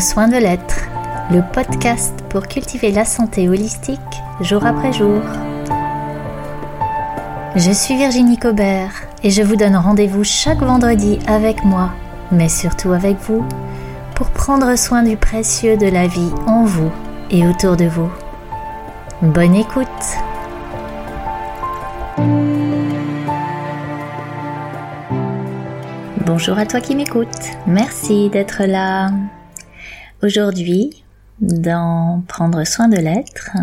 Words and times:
Prendre 0.00 0.12
soin 0.12 0.28
de 0.28 0.36
l'être, 0.42 0.88
le 1.30 1.42
podcast 1.52 2.24
pour 2.30 2.48
cultiver 2.48 2.90
la 2.90 3.04
santé 3.04 3.50
holistique 3.50 4.00
jour 4.40 4.64
après 4.64 4.94
jour. 4.94 5.20
Je 7.54 7.70
suis 7.70 7.98
Virginie 7.98 8.38
Cobert 8.38 8.92
et 9.22 9.28
je 9.28 9.42
vous 9.42 9.56
donne 9.56 9.76
rendez-vous 9.76 10.24
chaque 10.24 10.60
vendredi 10.60 11.18
avec 11.26 11.64
moi, 11.64 11.90
mais 12.32 12.48
surtout 12.48 12.92
avec 12.92 13.18
vous, 13.28 13.44
pour 14.14 14.30
prendre 14.30 14.74
soin 14.78 15.02
du 15.02 15.18
précieux 15.18 15.76
de 15.76 15.88
la 15.88 16.06
vie 16.06 16.32
en 16.46 16.64
vous 16.64 16.90
et 17.30 17.46
autour 17.46 17.76
de 17.76 17.84
vous. 17.84 18.10
Bonne 19.20 19.54
écoute 19.54 19.86
Bonjour 26.24 26.56
à 26.56 26.64
toi 26.64 26.80
qui 26.80 26.96
m'écoute, 26.96 27.50
merci 27.66 28.30
d'être 28.30 28.62
là. 28.64 29.10
Aujourd'hui, 30.22 31.02
dans 31.40 32.22
Prendre 32.28 32.64
soin 32.64 32.88
de 32.88 32.98
l'être, 32.98 33.56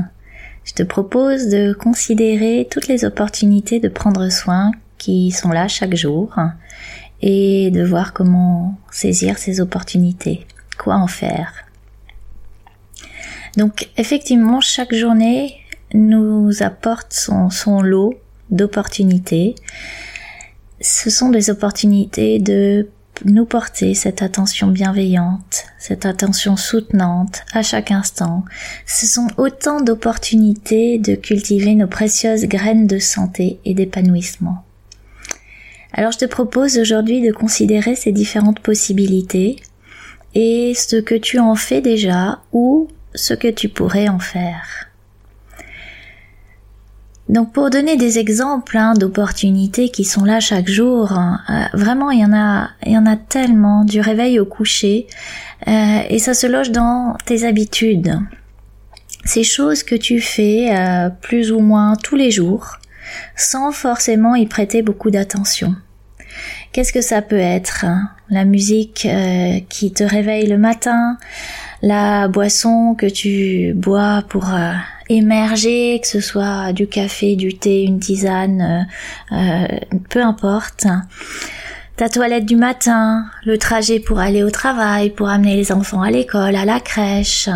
je 0.64 0.74
te 0.74 0.82
propose 0.82 1.50
de 1.50 1.74
considérer 1.74 2.68
toutes 2.70 2.88
les 2.88 3.06
opportunités 3.06 3.80
de 3.80 3.90
prendre 3.90 4.30
soin 4.30 4.72
qui 4.98 5.30
sont 5.30 5.50
là 5.50 5.68
chaque 5.68 5.96
jour 5.96 6.36
et 7.22 7.70
de 7.70 7.84
voir 7.84 8.12
comment 8.12 8.76
saisir 8.92 9.38
ces 9.38 9.62
opportunités, 9.62 10.48
quoi 10.80 10.96
en 10.96 11.06
faire. 11.06 11.54
Donc 13.56 13.90
effectivement, 13.96 14.60
chaque 14.60 14.96
journée 14.96 15.56
nous 15.94 16.64
apporte 16.64 17.14
son, 17.14 17.82
lot 17.82 18.16
d'opportunités. 18.50 19.54
Ce 20.82 21.12
sont 21.12 21.30
des 21.30 21.52
opportunités 21.52 22.40
de 22.40 22.90
nous 23.26 23.46
porter 23.46 23.94
cette 23.94 24.22
attention 24.22 24.68
bienveillante, 24.68 25.66
cette 25.80 26.06
attention 26.06 26.56
soutenante 26.56 27.44
à 27.54 27.62
chaque 27.62 27.92
instant. 27.92 28.46
Ce 28.86 29.06
sont 29.06 29.28
autant 29.38 29.82
d'opportunités 29.82 31.00
de 31.00 31.16
cultiver 31.16 31.76
nos 31.76 31.88
précieuses 31.88 32.46
graines 32.46 32.88
de 32.88 33.00
santé 33.00 33.60
et 33.66 33.74
d'épanouissement. 33.74 34.64
Alors 35.94 36.12
je 36.12 36.20
te 36.20 36.26
propose 36.26 36.78
aujourd'hui 36.78 37.22
de 37.22 37.32
considérer 37.32 37.96
ces 37.96 38.12
différentes 38.12 38.60
possibilités 38.60 39.58
et 40.36 40.74
ce 40.76 40.98
que 40.98 41.16
tu 41.16 41.40
en 41.40 41.56
fais 41.56 41.82
déjà 41.82 42.42
ou 42.52 42.88
ce 43.16 43.34
que 43.34 43.48
tu 43.48 43.70
pourrais 43.70 44.08
en 44.08 44.20
faire. 44.20 44.87
Donc 47.30 47.52
pour 47.52 47.70
donner 47.70 47.98
des 47.98 48.20
exemples 48.20 48.78
hein, 48.78 48.94
d'opportunités 48.94 49.90
qui 49.90 50.06
sont 50.06 50.24
là 50.24 50.40
chaque 50.40 50.70
jour, 50.70 51.12
hein, 51.12 51.42
euh, 51.50 51.78
vraiment 51.78 52.10
il 52.10 52.22
y 52.22 52.26
en 52.26 52.34
a, 52.34 52.70
il 52.86 52.94
y 52.94 52.98
en 52.98 53.06
a 53.06 53.18
tellement 53.18 53.84
du 53.84 54.00
réveil 54.00 54.40
au 54.40 54.46
coucher, 54.46 55.08
euh, 55.68 56.00
et 56.10 56.20
ça 56.20 56.34
se 56.34 56.48
loge 56.48 56.72
dans 56.72 57.18
tes 57.26 57.46
habitudes. 57.46 58.18
Ces 59.26 59.44
choses 59.44 59.84
que 59.84 59.96
tu 59.96 60.22
fais 60.22 60.70
euh, 60.74 61.10
plus 61.10 61.52
ou 61.52 61.60
moins 61.60 61.98
tous 61.98 62.16
les 62.16 62.32
jours, 62.32 62.78
sans 63.36 63.74
forcément 63.74 64.36
y 64.36 64.46
prêter 64.46 64.82
beaucoup 64.82 65.12
d'attention. 65.12 65.76
Qu'est-ce 66.72 66.94
que 66.94 67.02
ça 67.02 67.22
peut 67.22 67.36
être 67.36 67.84
hein 67.84 68.10
La 68.30 68.46
musique 68.46 69.08
qui 69.70 69.92
te 69.92 70.04
réveille 70.04 70.46
le 70.46 70.58
matin, 70.58 71.18
la 71.82 72.28
boisson 72.28 72.96
que 72.96 73.08
tu 73.08 73.74
bois 73.76 74.24
pour 74.30 74.54
émerger, 75.10 76.00
que 76.02 76.08
ce 76.08 76.20
soit 76.20 76.74
du 76.74 76.88
café, 76.88 77.36
du 77.36 77.58
thé, 77.58 77.84
une 77.84 78.00
tisane, 78.00 78.88
euh, 79.32 79.36
euh, 79.36 79.68
peu 80.10 80.22
importe. 80.22 80.88
Ta 81.96 82.10
toilette 82.10 82.46
du 82.46 82.56
matin, 82.56 83.26
le 83.46 83.58
trajet 83.58 84.00
pour 84.00 84.20
aller 84.20 84.44
au 84.44 84.52
travail, 84.52 85.10
pour 85.10 85.30
amener 85.30 85.56
les 85.56 85.72
enfants 85.72 86.02
à 86.02 86.12
l'école, 86.12 86.56
à 86.56 86.66
la 86.66 86.80
crèche, 86.80 87.50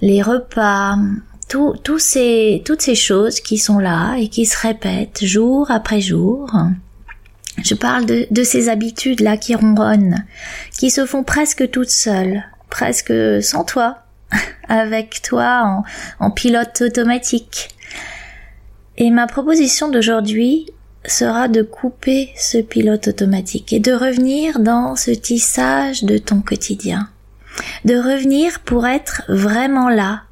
les 0.00 0.22
repas, 0.22 0.96
tout, 1.48 1.98
ces, 1.98 2.62
toutes 2.64 2.82
ces 2.82 2.94
choses 2.94 3.40
qui 3.40 3.58
sont 3.58 3.78
là 3.78 4.16
et 4.16 4.28
qui 4.28 4.46
se 4.46 4.58
répètent 4.58 5.24
jour 5.24 5.70
après 5.70 6.00
jour. 6.00 6.50
Je 7.62 7.74
parle 7.74 8.06
de, 8.06 8.26
de 8.30 8.42
ces 8.44 8.68
habitudes-là 8.68 9.36
qui 9.36 9.54
ronronnent, 9.54 10.24
qui 10.78 10.90
se 10.90 11.04
font 11.06 11.22
presque 11.22 11.70
toutes 11.70 11.90
seules, 11.90 12.42
presque 12.70 13.12
sans 13.42 13.64
toi, 13.64 14.05
avec 14.68 15.22
toi 15.22 15.82
en, 16.18 16.30
pilote 16.30 16.82
automatique. 16.82 17.68
Et 18.96 19.10
ma 19.10 19.26
proposition 19.26 19.90
d'aujourd'hui 19.90 20.66
sera 21.04 21.48
de 21.48 21.62
couper 21.62 22.30
ce 22.36 22.58
pilote 22.58 23.08
automatique 23.08 23.72
et 23.72 23.78
de 23.78 23.92
revenir 23.92 24.58
dans 24.58 24.96
ce 24.96 25.10
tissage 25.10 26.02
de 26.02 26.18
ton 26.18 26.40
quotidien. 26.40 27.08
De 27.84 27.94
revenir 27.94 28.60
pour 28.60 28.86
être 28.86 29.22
vraiment 29.28 29.88
là, 29.88 30.22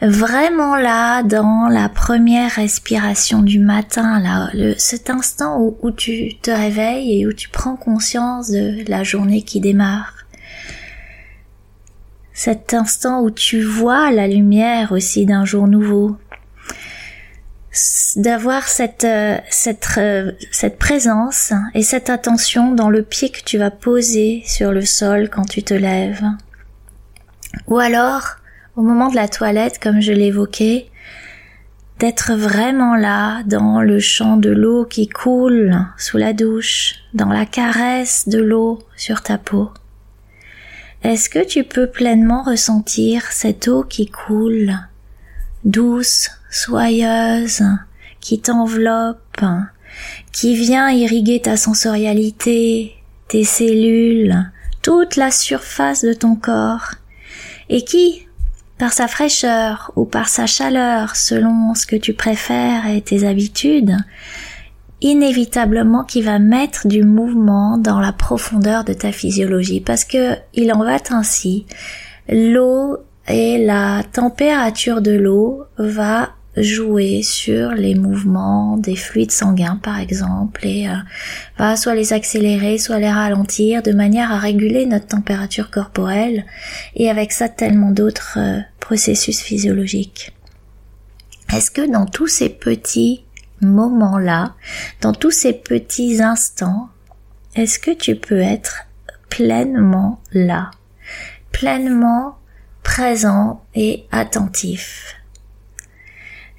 vraiment 0.00 0.76
là 0.76 1.22
dans 1.22 1.68
la 1.68 1.88
première 1.88 2.52
respiration 2.52 3.42
du 3.42 3.58
matin, 3.58 4.20
là, 4.20 4.50
cet 4.78 5.10
instant 5.10 5.58
où 5.58 5.90
tu 5.90 6.36
te 6.40 6.50
réveilles 6.50 7.20
et 7.20 7.26
où 7.26 7.32
tu 7.32 7.48
prends 7.48 7.76
conscience 7.76 8.50
de 8.50 8.88
la 8.88 9.04
journée 9.04 9.42
qui 9.42 9.60
démarre 9.60 10.23
cet 12.34 12.74
instant 12.74 13.22
où 13.22 13.30
tu 13.30 13.62
vois 13.62 14.10
la 14.10 14.26
lumière 14.26 14.90
aussi 14.92 15.24
d'un 15.24 15.44
jour 15.44 15.68
nouveau, 15.68 16.16
d'avoir 18.16 18.68
cette 18.68 19.04
euh, 19.04 19.38
cette 19.50 19.88
euh, 19.98 20.32
cette 20.50 20.78
présence 20.78 21.52
et 21.74 21.82
cette 21.82 22.10
attention 22.10 22.72
dans 22.72 22.90
le 22.90 23.02
pied 23.02 23.30
que 23.30 23.42
tu 23.42 23.56
vas 23.56 23.70
poser 23.70 24.42
sur 24.46 24.72
le 24.72 24.82
sol 24.82 25.30
quand 25.30 25.44
tu 25.44 25.62
te 25.62 25.74
lèves. 25.74 26.24
Ou 27.68 27.78
alors, 27.78 28.36
au 28.76 28.82
moment 28.82 29.08
de 29.08 29.16
la 29.16 29.28
toilette, 29.28 29.78
comme 29.80 30.00
je 30.00 30.12
l'évoquais, 30.12 30.90
d'être 32.00 32.34
vraiment 32.34 32.96
là 32.96 33.42
dans 33.44 33.80
le 33.80 34.00
champ 34.00 34.36
de 34.36 34.50
l'eau 34.50 34.84
qui 34.84 35.08
coule 35.08 35.78
sous 35.96 36.18
la 36.18 36.32
douche, 36.32 36.96
dans 37.14 37.28
la 37.28 37.46
caresse 37.46 38.28
de 38.28 38.40
l'eau 38.40 38.80
sur 38.96 39.22
ta 39.22 39.38
peau. 39.38 39.70
Est-ce 41.04 41.28
que 41.28 41.44
tu 41.44 41.64
peux 41.64 41.86
pleinement 41.86 42.42
ressentir 42.42 43.30
cette 43.30 43.68
eau 43.68 43.82
qui 43.84 44.06
coule, 44.06 44.72
douce, 45.62 46.30
soyeuse, 46.50 47.62
qui 48.20 48.40
t'enveloppe, 48.40 49.44
qui 50.32 50.56
vient 50.56 50.90
irriguer 50.90 51.42
ta 51.42 51.58
sensorialité, 51.58 52.94
tes 53.28 53.44
cellules, 53.44 54.50
toute 54.80 55.16
la 55.16 55.30
surface 55.30 56.02
de 56.02 56.14
ton 56.14 56.36
corps, 56.36 56.92
et 57.68 57.84
qui, 57.84 58.26
par 58.78 58.94
sa 58.94 59.06
fraîcheur 59.06 59.92
ou 59.96 60.06
par 60.06 60.30
sa 60.30 60.46
chaleur 60.46 61.16
selon 61.16 61.74
ce 61.74 61.84
que 61.84 61.96
tu 61.96 62.14
préfères 62.14 62.86
et 62.86 63.02
tes 63.02 63.26
habitudes, 63.26 63.94
inévitablement 65.04 66.02
qui 66.02 66.22
va 66.22 66.38
mettre 66.38 66.88
du 66.88 67.04
mouvement 67.04 67.76
dans 67.76 68.00
la 68.00 68.10
profondeur 68.10 68.84
de 68.84 68.94
ta 68.94 69.12
physiologie 69.12 69.82
parce 69.82 70.04
que 70.04 70.34
il 70.54 70.72
en 70.72 70.82
va 70.82 70.96
ainsi. 71.10 71.66
L'eau 72.26 72.96
et 73.28 73.62
la 73.62 74.02
température 74.02 75.02
de 75.02 75.12
l'eau 75.12 75.64
va 75.76 76.30
jouer 76.56 77.22
sur 77.22 77.72
les 77.72 77.94
mouvements 77.94 78.78
des 78.78 78.96
fluides 78.96 79.32
sanguins 79.32 79.78
par 79.82 79.98
exemple 79.98 80.64
et 80.64 80.88
euh, 80.88 80.94
va 81.58 81.76
soit 81.76 81.96
les 81.96 82.12
accélérer 82.12 82.78
soit 82.78 83.00
les 83.00 83.10
ralentir 83.10 83.82
de 83.82 83.92
manière 83.92 84.32
à 84.32 84.38
réguler 84.38 84.86
notre 84.86 85.08
température 85.08 85.70
corporelle 85.70 86.46
et 86.94 87.10
avec 87.10 87.32
ça 87.32 87.48
tellement 87.48 87.90
d'autres 87.90 88.38
euh, 88.38 88.60
processus 88.80 89.40
physiologiques. 89.40 90.32
Est-ce 91.52 91.70
que 91.70 91.90
dans 91.90 92.06
tous 92.06 92.28
ces 92.28 92.48
petits 92.48 93.23
moment-là, 93.64 94.54
dans 95.00 95.12
tous 95.12 95.30
ces 95.30 95.52
petits 95.52 96.22
instants, 96.22 96.88
est-ce 97.54 97.78
que 97.78 97.90
tu 97.90 98.16
peux 98.16 98.40
être 98.40 98.86
pleinement 99.28 100.20
là, 100.32 100.70
pleinement 101.52 102.38
présent 102.82 103.62
et 103.74 104.04
attentif? 104.12 105.16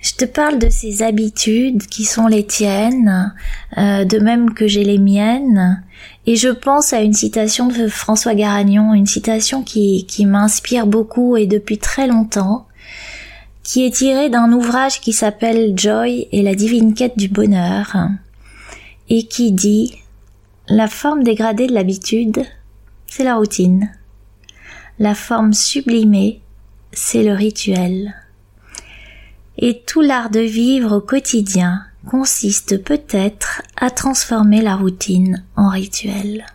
Je 0.06 0.14
te 0.14 0.26
parle 0.26 0.60
de 0.60 0.70
ces 0.70 1.02
habitudes 1.02 1.88
qui 1.88 2.06
sont 2.06 2.28
les 2.28 2.46
tiennes, 2.46 3.34
euh, 3.78 4.06
de 4.06 4.20
même 4.20 4.54
que 4.54 4.68
j'ai 4.68 4.84
les 4.84 5.00
miennes, 5.00 5.84
et 6.28 6.36
je 6.36 6.50
pense 6.50 6.94
à 6.94 7.02
une 7.02 7.14
citation 7.14 7.70
de 7.70 7.88
François 7.88 8.36
Garagnon, 8.36 8.94
une 8.94 9.08
citation 9.08 9.64
qui, 9.64 10.06
qui 10.06 10.28
m'inspire 10.28 10.86
beaucoup 10.86 11.38
et 11.38 11.48
depuis 11.48 11.80
très 11.80 12.06
longtemps, 12.06 12.65
qui 13.76 13.86
est 13.86 13.92
tiré 13.92 14.30
d'un 14.30 14.54
ouvrage 14.54 15.02
qui 15.02 15.12
s'appelle 15.12 15.74
Joy 15.78 16.30
et 16.32 16.44
la 16.44 16.56
divine 16.56 16.94
quête 16.94 17.18
du 17.18 17.28
bonheur, 17.28 17.98
et 19.10 19.28
qui 19.28 19.52
dit 19.52 20.02
La 20.70 20.88
forme 20.88 21.26
dégradée 21.26 21.68
de 21.68 21.74
l'habitude, 21.74 22.46
c'est 23.06 23.26
la 23.26 23.36
routine. 23.36 23.92
La 24.98 25.14
forme 25.14 25.52
sublimée, 25.52 26.40
c'est 26.94 27.22
le 27.22 27.34
rituel. 27.34 28.16
Et 29.58 29.82
tout 29.86 30.00
l'art 30.00 30.30
de 30.30 30.40
vivre 30.40 30.96
au 30.96 31.02
quotidien 31.02 31.82
consiste 32.10 32.82
peut-être 32.82 33.62
à 33.76 33.92
transformer 33.92 34.62
la 34.62 34.78
routine 34.78 35.44
en 35.58 35.68
rituel. 35.68 36.46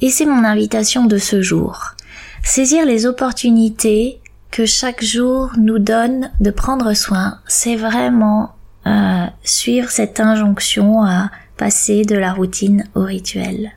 Et 0.00 0.10
c'est 0.10 0.26
mon 0.26 0.42
invitation 0.42 1.04
de 1.04 1.18
ce 1.18 1.40
jour 1.40 1.94
Saisir 2.42 2.84
les 2.84 3.06
opportunités 3.06 4.19
que 4.50 4.66
chaque 4.66 5.04
jour 5.04 5.52
nous 5.58 5.78
donne 5.78 6.30
de 6.40 6.50
prendre 6.50 6.92
soin, 6.94 7.38
c'est 7.46 7.76
vraiment 7.76 8.54
euh, 8.86 9.26
suivre 9.44 9.90
cette 9.90 10.20
injonction 10.20 11.02
à 11.02 11.30
passer 11.56 12.04
de 12.04 12.16
la 12.16 12.32
routine 12.32 12.84
au 12.94 13.02
rituel. 13.02 13.72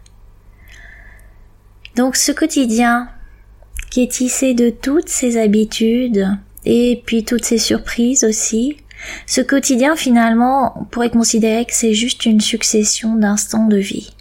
Donc 1.95 2.15
ce 2.15 2.31
quotidien 2.31 3.09
qui 3.91 4.01
est 4.03 4.11
tissé 4.11 4.55
de 4.55 4.71
toutes 4.71 5.09
ces 5.09 5.37
habitudes 5.37 6.27
et 6.65 7.03
puis 7.05 7.23
toutes 7.23 7.45
ces 7.45 7.59
surprises 7.59 8.23
aussi, 8.23 8.77
ce 9.27 9.41
quotidien 9.41 9.95
finalement 9.95 10.73
on 10.79 10.85
pourrait 10.85 11.11
considérer 11.11 11.65
que 11.65 11.73
c'est 11.73 11.93
juste 11.93 12.25
une 12.25 12.41
succession 12.41 13.15
d'instants 13.15 13.67
de 13.67 13.77
vie. 13.77 14.15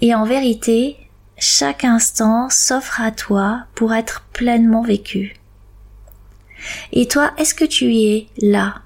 Et 0.00 0.14
en 0.14 0.24
vérité, 0.24 0.96
chaque 1.38 1.84
instant 1.84 2.48
s'offre 2.50 3.00
à 3.00 3.10
toi 3.10 3.64
pour 3.74 3.94
être 3.94 4.26
pleinement 4.32 4.82
vécu. 4.82 5.39
Et 6.92 7.06
toi, 7.08 7.32
est-ce 7.36 7.54
que 7.54 7.64
tu 7.64 7.94
es 7.94 8.26
là, 8.40 8.82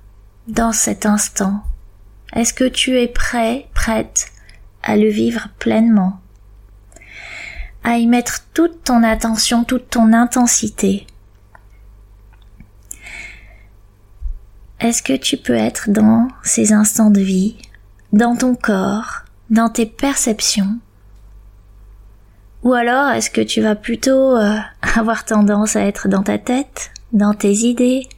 dans 0.49 0.73
cet 0.73 1.07
instant? 1.07 1.63
Est-ce 2.35 2.55
que 2.55 2.65
tu 2.65 2.99
es 2.99 3.09
prêt, 3.09 3.67
prête 3.75 4.33
à 4.83 4.97
le 4.97 5.09
vivre 5.09 5.49
pleinement? 5.59 6.21
À 7.83 7.99
y 7.99 8.07
mettre 8.07 8.45
toute 8.55 8.85
ton 8.85 9.03
attention, 9.03 9.65
toute 9.65 9.91
ton 9.91 10.13
intensité? 10.13 11.07
Est-ce 14.81 15.03
que 15.03 15.17
tu 15.17 15.37
peux 15.37 15.55
être 15.55 15.91
dans 15.91 16.29
ces 16.43 16.73
instants 16.73 17.11
de 17.11 17.21
vie, 17.21 17.57
dans 18.13 18.37
ton 18.37 18.55
corps, 18.55 19.23
dans 19.49 19.69
tes 19.69 19.87
perceptions? 19.87 20.79
Ou 22.65 22.73
alors 22.73 23.11
est-ce 23.11 23.31
que 23.31 23.43
tu 23.43 23.61
vas 23.61 23.77
plutôt 23.77 24.37
euh, 24.37 24.59
avoir 24.97 25.25
tendance 25.25 25.77
à 25.77 25.83
être 25.83 26.09
dans 26.09 26.23
ta 26.23 26.39
tête, 26.39 26.91
dans 27.15 27.33
tes 27.33 27.53
idées, 27.53 28.09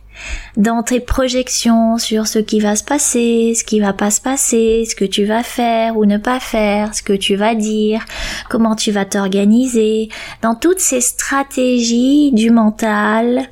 dans 0.57 0.83
tes 0.83 1.01
projections 1.01 1.99
sur 1.99 2.27
ce 2.27 2.39
qui 2.39 2.61
va 2.61 2.75
se 2.75 2.83
passer, 2.83 3.55
ce 3.55 3.63
qui 3.63 3.79
va 3.79 3.93
pas 3.93 4.11
se 4.11 4.21
passer, 4.21 4.85
ce 4.89 4.97
que 4.97 5.05
tu 5.05 5.25
vas 5.25 5.43
faire 5.43 5.97
ou 5.97 6.07
ne 6.07 6.17
pas 6.17 6.41
faire, 6.41 6.95
ce 6.95 7.03
que 7.03 7.13
tu 7.13 7.37
vas 7.37 7.55
dire, 7.55 8.05
comment 8.49 8.75
tu 8.75 8.91
vas 8.91 9.05
t'organiser, 9.05 10.09
dans 10.43 10.55
toutes 10.55 10.81
ces 10.81 11.03
stratégies 11.03 12.33
du 12.33 12.51
mental 12.51 13.49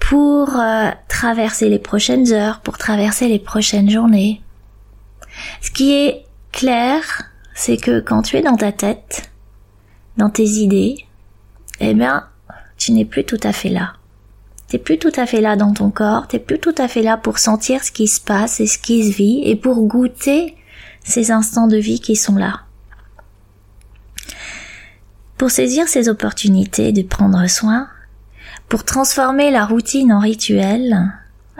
pour 0.00 0.58
euh, 0.58 0.90
traverser 1.08 1.68
les 1.68 1.78
prochaines 1.78 2.32
heures, 2.32 2.60
pour 2.60 2.78
traverser 2.78 3.28
les 3.28 3.38
prochaines 3.38 3.90
journées. 3.90 4.40
Ce 5.60 5.70
qui 5.70 5.92
est 5.92 6.24
clair, 6.52 7.02
c'est 7.54 7.76
que 7.76 8.00
quand 8.00 8.22
tu 8.22 8.36
es 8.36 8.42
dans 8.42 8.56
ta 8.56 8.72
tête, 8.72 9.30
dans 10.16 10.30
tes 10.30 10.44
idées, 10.44 11.06
eh 11.80 11.94
bien, 11.94 12.26
tu 12.78 12.92
n'es 12.92 13.04
plus 13.04 13.24
tout 13.24 13.40
à 13.42 13.52
fait 13.52 13.68
là. 13.68 13.94
T'es 14.74 14.80
plus 14.80 14.98
tout 14.98 15.12
à 15.14 15.24
fait 15.24 15.40
là 15.40 15.54
dans 15.54 15.72
ton 15.72 15.90
corps, 15.90 16.26
t'es 16.26 16.40
plus 16.40 16.58
tout 16.58 16.74
à 16.78 16.88
fait 16.88 17.02
là 17.02 17.16
pour 17.16 17.38
sentir 17.38 17.84
ce 17.84 17.92
qui 17.92 18.08
se 18.08 18.20
passe 18.20 18.58
et 18.58 18.66
ce 18.66 18.76
qui 18.76 19.08
se 19.08 19.16
vit 19.16 19.40
et 19.44 19.54
pour 19.54 19.80
goûter 19.86 20.56
ces 21.04 21.30
instants 21.30 21.68
de 21.68 21.76
vie 21.76 22.00
qui 22.00 22.16
sont 22.16 22.34
là. 22.34 22.62
Pour 25.38 25.52
saisir 25.52 25.86
ces 25.86 26.08
opportunités 26.08 26.90
de 26.90 27.02
prendre 27.02 27.46
soin, 27.46 27.86
pour 28.68 28.82
transformer 28.84 29.52
la 29.52 29.64
routine 29.64 30.12
en 30.12 30.18
rituel, 30.18 31.12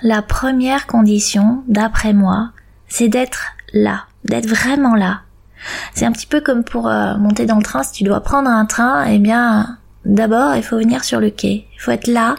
la 0.02 0.20
première 0.20 0.88
condition, 0.88 1.62
d'après 1.68 2.14
moi, 2.14 2.50
c'est 2.88 3.06
d'être 3.08 3.52
là, 3.72 4.06
d'être 4.24 4.48
vraiment 4.48 4.96
là, 4.96 5.20
c'est 5.94 6.04
un 6.04 6.10
petit 6.10 6.26
peu 6.26 6.40
comme 6.40 6.64
pour 6.64 6.88
euh, 6.88 7.16
monter 7.16 7.46
dans 7.46 7.58
le 7.58 7.62
train, 7.62 7.84
si 7.84 7.92
tu 7.92 8.02
dois 8.02 8.22
prendre 8.22 8.50
un 8.50 8.66
train, 8.66 9.04
eh 9.04 9.20
bien, 9.20 9.78
d'abord, 10.04 10.56
il 10.56 10.64
faut 10.64 10.78
venir 10.78 11.04
sur 11.04 11.20
le 11.20 11.30
quai. 11.30 11.68
Il 11.76 11.80
faut 11.80 11.92
être 11.92 12.08
là 12.08 12.34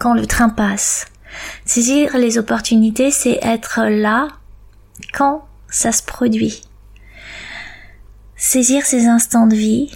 quand 0.00 0.14
le 0.14 0.26
train 0.26 0.48
passe. 0.48 1.06
Saisir 1.64 2.16
les 2.16 2.38
opportunités, 2.38 3.12
c'est 3.12 3.38
être 3.42 3.82
là 3.88 4.28
quand 5.12 5.44
ça 5.68 5.92
se 5.92 6.02
produit. 6.02 6.62
Saisir 8.34 8.84
ces 8.84 9.06
instants 9.06 9.46
de 9.46 9.54
vie, 9.54 9.90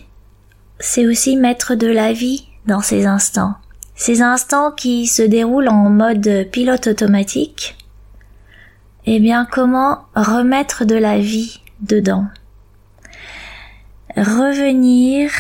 c'est 0.79 1.07
aussi 1.07 1.37
mettre 1.37 1.75
de 1.75 1.87
la 1.87 2.13
vie 2.13 2.47
dans 2.67 2.83
ces 2.83 3.07
instants. 3.07 3.55
Ces 3.97 4.23
instants 4.23 4.71
qui 4.71 5.07
se 5.07 5.23
déroulent 5.23 5.69
en 5.69 5.89
mode 5.89 6.49
pilote 6.53 6.89
automatique, 6.89 7.77
eh 9.07 9.21
bien 9.21 9.47
comment 9.51 10.05
remettre 10.15 10.85
de 10.85 10.97
la 10.97 11.19
vie 11.19 11.61
dedans? 11.81 12.27
Revenir 14.17 15.31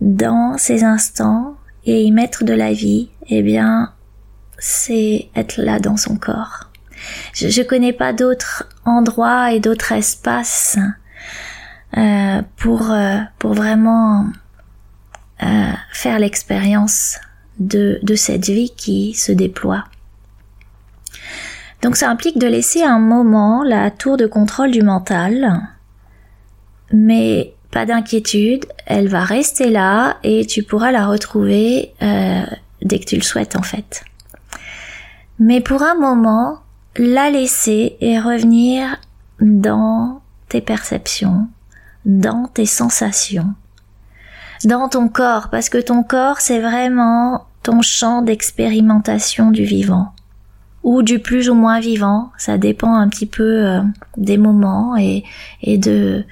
dans 0.00 0.56
ces 0.58 0.84
instants 0.84 1.56
et 1.86 2.02
y 2.02 2.10
mettre 2.10 2.44
de 2.44 2.54
la 2.54 2.72
vie, 2.72 3.10
eh 3.28 3.42
bien, 3.42 3.92
c'est 4.58 5.28
être 5.34 5.60
là 5.60 5.78
dans 5.78 5.96
son 5.96 6.16
corps. 6.16 6.70
Je, 7.34 7.48
je 7.48 7.62
connais 7.62 7.92
pas 7.92 8.12
d'autres 8.12 8.64
endroits 8.84 9.52
et 9.52 9.60
d'autres 9.60 9.92
espaces 9.92 10.78
euh, 11.96 12.42
pour 12.56 12.90
euh, 12.90 13.18
pour 13.38 13.54
vraiment 13.54 14.26
euh, 15.42 15.72
faire 15.92 16.18
l'expérience 16.18 17.18
de 17.60 18.00
de 18.02 18.14
cette 18.16 18.46
vie 18.46 18.72
qui 18.76 19.14
se 19.14 19.30
déploie. 19.30 19.84
Donc 21.82 21.96
ça 21.96 22.10
implique 22.10 22.38
de 22.38 22.48
laisser 22.48 22.82
un 22.82 22.98
moment 22.98 23.62
la 23.62 23.90
tour 23.90 24.16
de 24.16 24.26
contrôle 24.26 24.72
du 24.72 24.82
mental, 24.82 25.60
mais 26.92 27.53
pas 27.74 27.86
d'inquiétude, 27.86 28.66
elle 28.86 29.08
va 29.08 29.24
rester 29.24 29.68
là 29.68 30.16
et 30.22 30.46
tu 30.46 30.62
pourras 30.62 30.92
la 30.92 31.08
retrouver 31.08 31.92
euh, 32.02 32.44
dès 32.82 33.00
que 33.00 33.04
tu 33.04 33.16
le 33.16 33.22
souhaites 33.22 33.56
en 33.56 33.62
fait. 33.62 34.04
Mais 35.40 35.60
pour 35.60 35.82
un 35.82 35.96
moment, 35.96 36.60
la 36.96 37.30
laisser 37.30 37.96
et 38.00 38.20
revenir 38.20 38.96
dans 39.40 40.22
tes 40.48 40.60
perceptions, 40.60 41.48
dans 42.04 42.46
tes 42.46 42.64
sensations, 42.64 43.52
dans 44.62 44.88
ton 44.88 45.08
corps, 45.08 45.48
parce 45.50 45.68
que 45.68 45.78
ton 45.78 46.04
corps 46.04 46.40
c'est 46.40 46.60
vraiment 46.60 47.44
ton 47.64 47.82
champ 47.82 48.22
d'expérimentation 48.22 49.50
du 49.50 49.64
vivant 49.64 50.12
ou 50.84 51.02
du 51.02 51.18
plus 51.18 51.48
ou 51.48 51.54
moins 51.54 51.80
vivant, 51.80 52.30
ça 52.36 52.58
dépend 52.58 52.94
un 52.94 53.08
petit 53.08 53.26
peu 53.26 53.66
euh, 53.66 53.80
des 54.18 54.36
moments 54.36 54.96
et, 54.96 55.24
de 55.78 56.24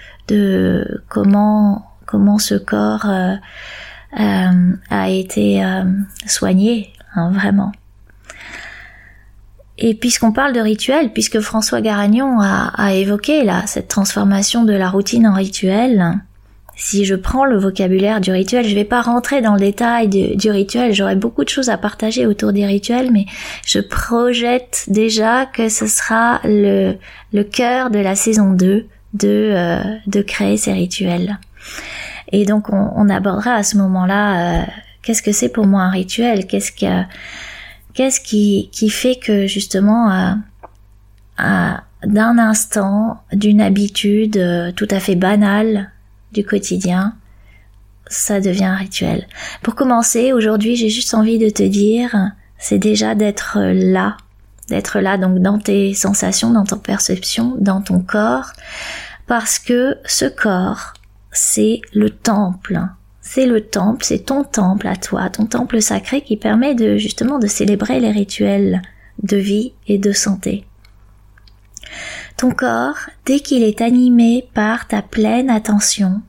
comment 1.08 1.86
comment 2.06 2.38
ce 2.38 2.54
corps 2.54 3.06
euh, 3.06 3.34
euh, 4.20 4.72
a 4.90 5.08
été 5.08 5.64
soigné, 6.26 6.92
hein, 7.14 7.30
vraiment. 7.32 7.72
Et 9.78 9.94
puisqu'on 9.94 10.32
parle 10.32 10.52
de 10.52 10.60
rituel, 10.60 11.12
puisque 11.12 11.40
François 11.40 11.80
Garagnon 11.80 12.40
a, 12.40 12.70
a 12.76 12.92
évoqué 12.92 13.42
là 13.44 13.66
cette 13.66 13.88
transformation 13.88 14.64
de 14.64 14.74
la 14.74 14.90
routine 14.90 15.26
en 15.26 15.34
rituel, 15.34 16.20
si 16.74 17.04
je 17.04 17.14
prends 17.14 17.44
le 17.44 17.58
vocabulaire 17.58 18.20
du 18.20 18.30
rituel, 18.30 18.66
je 18.66 18.74
vais 18.74 18.84
pas 18.84 19.02
rentrer 19.02 19.40
dans 19.40 19.54
le 19.54 19.60
détail 19.60 20.08
du, 20.08 20.50
rituel, 20.50 20.94
j'aurais 20.94 21.16
beaucoup 21.16 21.44
de 21.44 21.48
choses 21.48 21.68
à 21.68 21.76
partager 21.76 22.26
autour 22.26 22.52
des 22.52 22.66
rituels, 22.66 23.10
mais 23.12 23.26
je 23.66 23.78
projette 23.78 24.84
déjà 24.88 25.46
que 25.46 25.68
ce 25.68 25.86
sera 25.86 26.40
le, 26.44 26.94
le 27.32 27.44
cœur 27.44 27.90
de 27.90 27.98
la 27.98 28.14
saison 28.14 28.52
2 28.52 28.86
de, 29.14 29.28
euh, 29.28 29.82
de 30.06 30.22
créer 30.22 30.56
ces 30.56 30.72
rituels. 30.72 31.38
Et 32.32 32.46
donc 32.46 32.70
on, 32.70 33.08
abordera 33.10 33.54
à 33.54 33.62
ce 33.62 33.76
moment-là 33.76 34.62
euh, 34.62 34.64
qu'est-ce 35.02 35.22
que 35.22 35.32
c'est 35.32 35.50
pour 35.50 35.66
moi 35.66 35.82
un 35.82 35.90
rituel, 35.90 36.46
qu'est-ce 36.46 36.72
que 36.72 37.02
qu'est-ce 37.92 38.20
qui, 38.20 38.70
qui 38.72 38.88
fait 38.88 39.16
que 39.16 39.46
justement 39.46 40.10
euh, 40.10 41.74
d'un 42.06 42.38
instant, 42.38 43.22
d'une 43.34 43.60
habitude 43.60 44.72
tout 44.74 44.88
à 44.90 44.98
fait 44.98 45.14
banale, 45.14 45.90
du 46.32 46.44
quotidien, 46.44 47.14
ça 48.06 48.40
devient 48.40 48.64
un 48.64 48.76
rituel. 48.76 49.26
Pour 49.62 49.74
commencer, 49.74 50.32
aujourd'hui, 50.32 50.76
j'ai 50.76 50.88
juste 50.88 51.14
envie 51.14 51.38
de 51.38 51.48
te 51.48 51.62
dire, 51.62 52.14
c'est 52.58 52.78
déjà 52.78 53.14
d'être 53.14 53.58
là, 53.60 54.16
d'être 54.68 55.00
là 55.00 55.18
donc 55.18 55.38
dans 55.38 55.58
tes 55.58 55.94
sensations, 55.94 56.50
dans 56.50 56.64
ton 56.64 56.78
perception, 56.78 57.56
dans 57.58 57.80
ton 57.80 58.00
corps, 58.00 58.52
parce 59.26 59.58
que 59.58 59.96
ce 60.04 60.26
corps, 60.26 60.94
c'est 61.30 61.80
le 61.94 62.10
temple. 62.10 62.80
C'est 63.20 63.46
le 63.46 63.62
temple, 63.62 64.04
c'est 64.04 64.26
ton 64.26 64.44
temple 64.44 64.88
à 64.88 64.96
toi, 64.96 65.30
ton 65.30 65.46
temple 65.46 65.80
sacré 65.80 66.22
qui 66.22 66.36
permet 66.36 66.74
de 66.74 66.96
justement 66.96 67.38
de 67.38 67.46
célébrer 67.46 68.00
les 68.00 68.10
rituels 68.10 68.82
de 69.22 69.36
vie 69.36 69.72
et 69.86 69.98
de 69.98 70.12
santé. 70.12 70.66
Ton 72.36 72.50
corps, 72.50 72.98
dès 73.24 73.40
qu'il 73.40 73.62
est 73.62 73.80
animé 73.80 74.48
par 74.54 74.86
ta 74.88 75.02
pleine 75.02 75.50
attention, 75.50 76.22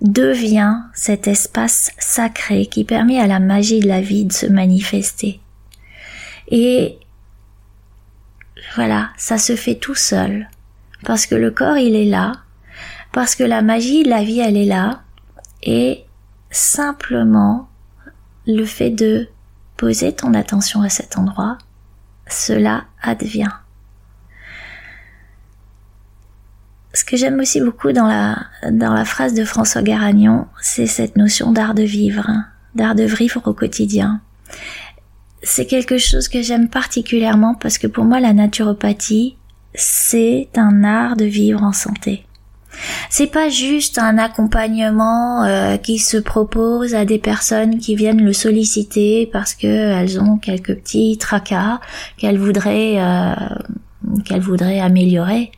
devient 0.00 0.80
cet 0.92 1.28
espace 1.28 1.92
sacré 1.98 2.66
qui 2.66 2.84
permet 2.84 3.18
à 3.18 3.26
la 3.26 3.40
magie 3.40 3.80
de 3.80 3.88
la 3.88 4.00
vie 4.00 4.24
de 4.24 4.32
se 4.32 4.46
manifester. 4.46 5.40
Et 6.48 6.98
voilà, 8.74 9.10
ça 9.16 9.38
se 9.38 9.56
fait 9.56 9.76
tout 9.76 9.94
seul, 9.94 10.48
parce 11.04 11.26
que 11.26 11.34
le 11.34 11.50
corps 11.50 11.78
il 11.78 11.96
est 11.96 12.04
là, 12.04 12.32
parce 13.12 13.34
que 13.34 13.44
la 13.44 13.62
magie 13.62 14.02
de 14.02 14.10
la 14.10 14.22
vie 14.22 14.40
elle 14.40 14.56
est 14.56 14.66
là, 14.66 15.02
et 15.62 16.04
simplement 16.50 17.68
le 18.46 18.64
fait 18.64 18.90
de 18.90 19.28
poser 19.76 20.12
ton 20.12 20.34
attention 20.34 20.82
à 20.82 20.88
cet 20.88 21.16
endroit, 21.16 21.56
cela 22.28 22.84
advient. 23.02 23.52
Ce 26.94 27.04
que 27.04 27.16
j'aime 27.16 27.40
aussi 27.40 27.60
beaucoup 27.60 27.90
dans 27.90 28.06
la, 28.06 28.38
dans 28.70 28.94
la 28.94 29.04
phrase 29.04 29.34
de 29.34 29.44
François 29.44 29.82
Garagnon, 29.82 30.46
c'est 30.62 30.86
cette 30.86 31.16
notion 31.16 31.50
d'art 31.50 31.74
de 31.74 31.82
vivre, 31.82 32.30
d'art 32.76 32.94
de 32.94 33.02
vivre 33.02 33.42
au 33.44 33.52
quotidien. 33.52 34.20
C'est 35.42 35.66
quelque 35.66 35.98
chose 35.98 36.28
que 36.28 36.40
j'aime 36.40 36.68
particulièrement 36.68 37.54
parce 37.54 37.78
que 37.78 37.88
pour 37.88 38.04
moi 38.04 38.20
la 38.20 38.32
naturopathie, 38.32 39.36
c'est 39.74 40.48
un 40.54 40.84
art 40.84 41.16
de 41.16 41.24
vivre 41.24 41.64
en 41.64 41.72
santé. 41.72 42.24
C'est 43.10 43.26
pas 43.26 43.48
juste 43.48 43.98
un 43.98 44.16
accompagnement 44.16 45.44
euh, 45.44 45.76
qui 45.76 45.98
se 45.98 46.16
propose 46.16 46.94
à 46.94 47.04
des 47.04 47.18
personnes 47.18 47.78
qui 47.78 47.96
viennent 47.96 48.24
le 48.24 48.32
solliciter 48.32 49.28
parce 49.32 49.54
que 49.54 49.66
elles 49.66 50.20
ont 50.20 50.38
quelques 50.38 50.76
petits 50.76 51.18
tracas 51.18 51.80
qu'elles 52.16 52.38
voudraient 52.38 52.96
euh, 52.98 53.34
qu'elles 54.24 54.40
voudraient 54.40 54.80
améliorer. 54.80 55.50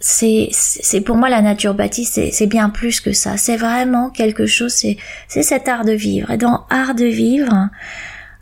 C'est 0.00 0.48
c'est 0.52 1.00
pour 1.00 1.16
moi 1.16 1.28
la 1.28 1.42
naturopathie 1.42 2.04
c'est 2.04 2.30
c'est 2.30 2.46
bien 2.46 2.70
plus 2.70 3.00
que 3.00 3.12
ça. 3.12 3.36
C'est 3.36 3.56
vraiment 3.56 4.10
quelque 4.10 4.46
chose. 4.46 4.72
C'est 4.72 4.96
c'est 5.26 5.42
cet 5.42 5.68
art 5.68 5.84
de 5.84 5.92
vivre. 5.92 6.30
Et 6.30 6.36
dans 6.36 6.66
art 6.70 6.94
de 6.94 7.06
vivre, 7.06 7.68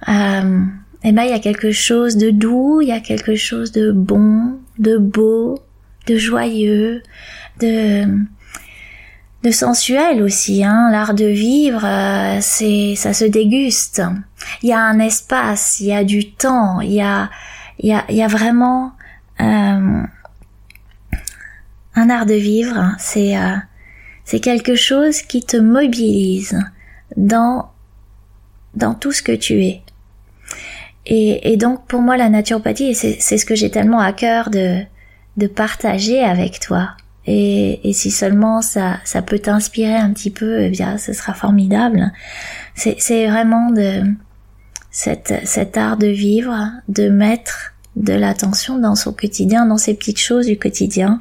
euh, 0.08 0.60
eh 1.02 1.12
ben 1.12 1.22
il 1.22 1.30
y 1.30 1.34
a 1.34 1.38
quelque 1.38 1.72
chose 1.72 2.16
de 2.16 2.30
doux, 2.30 2.80
il 2.82 2.88
y 2.88 2.92
a 2.92 3.00
quelque 3.00 3.36
chose 3.36 3.72
de 3.72 3.90
bon, 3.90 4.58
de 4.78 4.98
beau, 4.98 5.58
de 6.06 6.16
joyeux, 6.16 7.02
de 7.60 8.04
de 9.42 9.50
sensuel 9.50 10.22
aussi. 10.22 10.64
Hein. 10.64 10.90
L'art 10.90 11.14
de 11.14 11.26
vivre, 11.26 11.84
euh, 11.84 12.38
c'est 12.42 12.94
ça 12.96 13.14
se 13.14 13.24
déguste. 13.24 14.02
Il 14.62 14.68
y 14.68 14.72
a 14.72 14.80
un 14.80 14.98
espace, 14.98 15.80
il 15.80 15.86
y 15.86 15.92
a 15.92 16.04
du 16.04 16.32
temps, 16.32 16.80
il 16.80 16.92
y 16.92 17.00
a 17.00 17.30
il 17.78 17.88
y 17.88 17.92
a, 17.92 18.04
il 18.08 18.16
y 18.16 18.22
a 18.22 18.28
vraiment 18.28 18.92
euh, 19.40 20.02
un 21.96 22.08
art 22.10 22.26
de 22.26 22.34
vivre. 22.34 22.94
C'est 22.98 23.36
euh, 23.36 23.56
c'est 24.24 24.40
quelque 24.40 24.76
chose 24.76 25.22
qui 25.22 25.42
te 25.42 25.56
mobilise 25.56 26.58
dans 27.16 27.70
dans 28.74 28.94
tout 28.94 29.12
ce 29.12 29.22
que 29.22 29.32
tu 29.32 29.64
es. 29.64 29.82
Et, 31.06 31.52
et 31.52 31.56
donc 31.56 31.86
pour 31.86 32.00
moi 32.02 32.16
la 32.16 32.28
naturopathie, 32.28 32.94
c'est 32.94 33.38
ce 33.38 33.44
que 33.44 33.54
j'ai 33.54 33.70
tellement 33.70 34.00
à 34.00 34.12
cœur 34.12 34.50
de 34.50 34.82
de 35.36 35.46
partager 35.46 36.22
avec 36.22 36.60
toi. 36.60 36.90
Et, 37.26 37.88
et 37.88 37.92
si 37.92 38.10
seulement 38.10 38.62
ça, 38.62 38.98
ça 39.04 39.20
peut 39.20 39.38
t'inspirer 39.38 39.96
un 39.96 40.12
petit 40.12 40.30
peu, 40.30 40.60
eh 40.60 40.70
bien, 40.70 40.96
ce 40.96 41.12
sera 41.12 41.34
formidable. 41.34 42.12
C'est 42.74 43.26
vraiment 43.26 43.70
de 43.70 44.02
cet 44.90 45.76
art 45.76 45.96
de 45.96 46.06
vivre, 46.06 46.70
de 46.88 47.08
mettre 47.08 47.74
de 47.96 48.12
l'attention 48.12 48.78
dans 48.78 48.94
son 48.94 49.12
quotidien, 49.12 49.66
dans 49.66 49.76
ces 49.76 49.94
petites 49.94 50.20
choses 50.20 50.46
du 50.46 50.58
quotidien, 50.58 51.18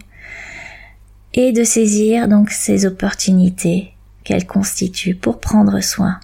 et 1.35 1.51
de 1.51 1.63
saisir 1.63 2.27
donc 2.27 2.49
ces 2.49 2.85
opportunités 2.85 3.91
qu'elles 4.23 4.47
constituent 4.47 5.15
pour 5.15 5.39
prendre 5.39 5.79
soin. 5.81 6.19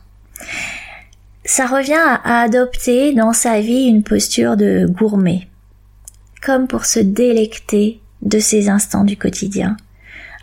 Ça 1.46 1.68
revient 1.68 1.94
à 2.24 2.42
adopter 2.42 3.14
dans 3.14 3.34
sa 3.34 3.60
vie 3.60 3.86
une 3.86 4.04
posture 4.04 4.58
de 4.58 4.88
gourmet, 4.90 5.48
comme 6.42 6.68
pour 6.68 6.86
se 6.86 7.00
délecter 7.00 8.00
de 8.22 8.40
ces 8.40 8.70
instants 8.70 9.04
du 9.04 9.18
quotidien. 9.18 9.78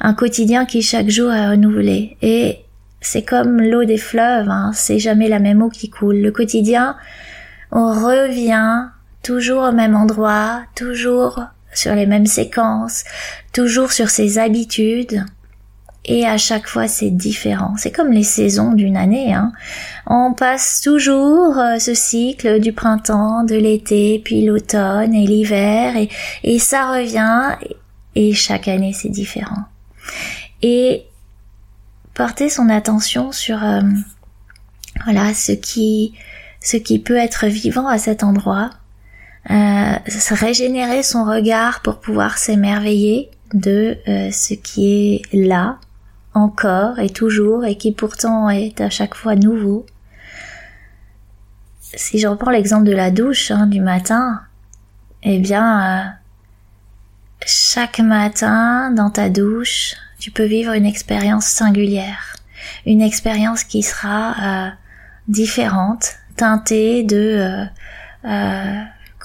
Un 0.00 0.14
quotidien 0.14 0.66
qui 0.66 0.82
chaque 0.82 1.08
jour 1.08 1.32
est 1.32 1.48
renouvelé. 1.48 2.16
Et 2.22 2.58
c'est 3.00 3.22
comme 3.22 3.60
l'eau 3.60 3.84
des 3.84 3.98
fleuves, 3.98 4.48
hein, 4.48 4.72
c'est 4.74 4.98
jamais 4.98 5.28
la 5.28 5.38
même 5.38 5.62
eau 5.62 5.70
qui 5.70 5.88
coule. 5.88 6.18
Le 6.18 6.30
quotidien, 6.30 6.96
on 7.72 7.92
revient 7.92 8.88
toujours 9.22 9.64
au 9.64 9.72
même 9.72 9.96
endroit, 9.96 10.62
toujours 10.74 11.42
sur 11.78 11.94
les 11.94 12.06
mêmes 12.06 12.26
séquences, 12.26 13.04
toujours 13.52 13.92
sur 13.92 14.10
ses 14.10 14.38
habitudes. 14.38 15.24
Et 16.04 16.26
à 16.26 16.38
chaque 16.38 16.66
fois, 16.66 16.88
c'est 16.88 17.10
différent. 17.10 17.74
C'est 17.76 17.90
comme 17.90 18.12
les 18.12 18.22
saisons 18.22 18.72
d'une 18.72 18.96
année. 18.96 19.34
Hein. 19.34 19.52
On 20.06 20.32
passe 20.32 20.80
toujours 20.80 21.58
euh, 21.58 21.78
ce 21.78 21.92
cycle 21.92 22.60
du 22.60 22.72
printemps, 22.72 23.44
de 23.44 23.56
l'été, 23.56 24.20
puis 24.24 24.44
l'automne 24.44 25.14
et 25.14 25.26
l'hiver, 25.26 25.94
et, 26.42 26.58
ça 26.58 26.90
revient. 26.90 27.56
Et 28.14 28.32
chaque 28.32 28.68
année, 28.68 28.94
c'est 28.94 29.10
différent. 29.10 29.64
Et 30.62 31.04
porter 32.14 32.48
son 32.48 32.70
attention 32.70 33.30
sur 33.30 33.62
euh, 33.62 33.82
voilà 35.04 35.34
ce 35.34 35.52
qui 35.52 36.14
ce 36.60 36.76
qui 36.76 36.98
peut 36.98 37.16
être 37.16 37.46
vivant 37.46 37.86
à 37.86 37.98
cet 37.98 38.24
endroit, 38.24 38.70
euh, 39.50 39.96
régénérer 40.30 41.02
son 41.02 41.24
regard 41.24 41.80
pour 41.80 42.00
pouvoir 42.00 42.36
s'émerveiller 42.36 43.30
de 43.54 43.96
euh, 44.06 44.30
ce 44.30 44.52
qui 44.52 45.22
est 45.32 45.34
là 45.34 45.78
encore 46.34 46.98
et 46.98 47.08
toujours 47.08 47.64
et 47.64 47.76
qui 47.76 47.92
pourtant 47.92 48.50
est 48.50 48.80
à 48.80 48.90
chaque 48.90 49.14
fois 49.14 49.36
nouveau. 49.36 49.86
Si 51.80 52.18
je 52.18 52.28
reprends 52.28 52.50
l'exemple 52.50 52.84
de 52.84 52.92
la 52.92 53.10
douche 53.10 53.50
hein, 53.50 53.66
du 53.66 53.80
matin, 53.80 54.42
eh 55.22 55.38
bien, 55.38 56.02
euh, 56.02 56.04
chaque 57.46 58.00
matin 58.00 58.90
dans 58.90 59.08
ta 59.08 59.30
douche, 59.30 59.94
tu 60.18 60.30
peux 60.30 60.44
vivre 60.44 60.74
une 60.74 60.84
expérience 60.84 61.46
singulière, 61.46 62.36
une 62.84 63.00
expérience 63.00 63.64
qui 63.64 63.82
sera 63.82 64.72
différente, 65.28 66.16
teintée 66.36 67.02
de 67.04 67.66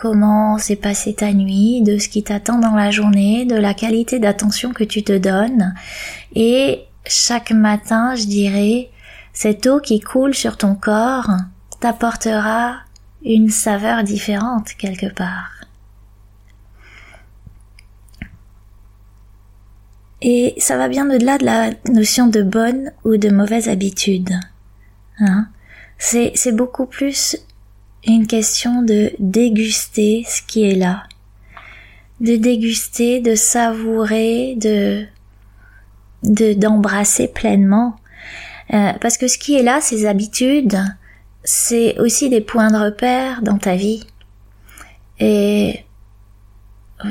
comment 0.03 0.57
s'est 0.57 0.75
passée 0.75 1.13
ta 1.13 1.31
nuit, 1.31 1.81
de 1.81 1.97
ce 1.97 2.09
qui 2.09 2.23
t'attend 2.23 2.59
dans 2.59 2.75
la 2.75 2.91
journée, 2.91 3.45
de 3.45 3.55
la 3.55 3.73
qualité 3.73 4.19
d'attention 4.19 4.73
que 4.73 4.83
tu 4.83 5.01
te 5.01 5.17
donnes 5.17 5.73
et 6.35 6.81
chaque 7.05 7.51
matin, 7.51 8.13
je 8.13 8.25
dirais, 8.25 8.89
cette 9.31 9.65
eau 9.65 9.79
qui 9.79 10.01
coule 10.01 10.33
sur 10.33 10.57
ton 10.57 10.75
corps 10.75 11.31
t'apportera 11.79 12.79
une 13.23 13.49
saveur 13.49 14.03
différente 14.03 14.73
quelque 14.77 15.05
part. 15.05 15.53
Et 20.21 20.53
ça 20.57 20.75
va 20.75 20.89
bien 20.89 21.09
au-delà 21.09 21.37
de 21.37 21.45
la 21.45 21.69
notion 21.89 22.27
de 22.27 22.41
bonne 22.41 22.91
ou 23.05 23.15
de 23.15 23.29
mauvaise 23.29 23.69
habitude. 23.69 24.33
Hein 25.19 25.47
c'est, 25.97 26.33
c'est 26.35 26.51
beaucoup 26.51 26.87
plus 26.87 27.37
une 28.05 28.27
question 28.27 28.81
de 28.81 29.11
déguster 29.19 30.25
ce 30.27 30.41
qui 30.41 30.69
est 30.69 30.75
là. 30.75 31.03
De 32.19 32.35
déguster, 32.35 33.21
de 33.21 33.35
savourer, 33.35 34.55
de 34.55 35.05
de 36.23 36.53
d'embrasser 36.53 37.27
pleinement. 37.27 37.95
Euh, 38.73 38.93
parce 39.01 39.17
que 39.17 39.27
ce 39.27 39.37
qui 39.37 39.55
est 39.55 39.63
là 39.63 39.81
ces 39.81 40.05
habitudes 40.05 40.77
c'est 41.43 41.99
aussi 41.99 42.29
des 42.29 42.39
points 42.39 42.71
de 42.71 42.77
repère 42.77 43.41
dans 43.41 43.57
ta 43.57 43.75
vie. 43.75 44.05
Et 45.19 45.83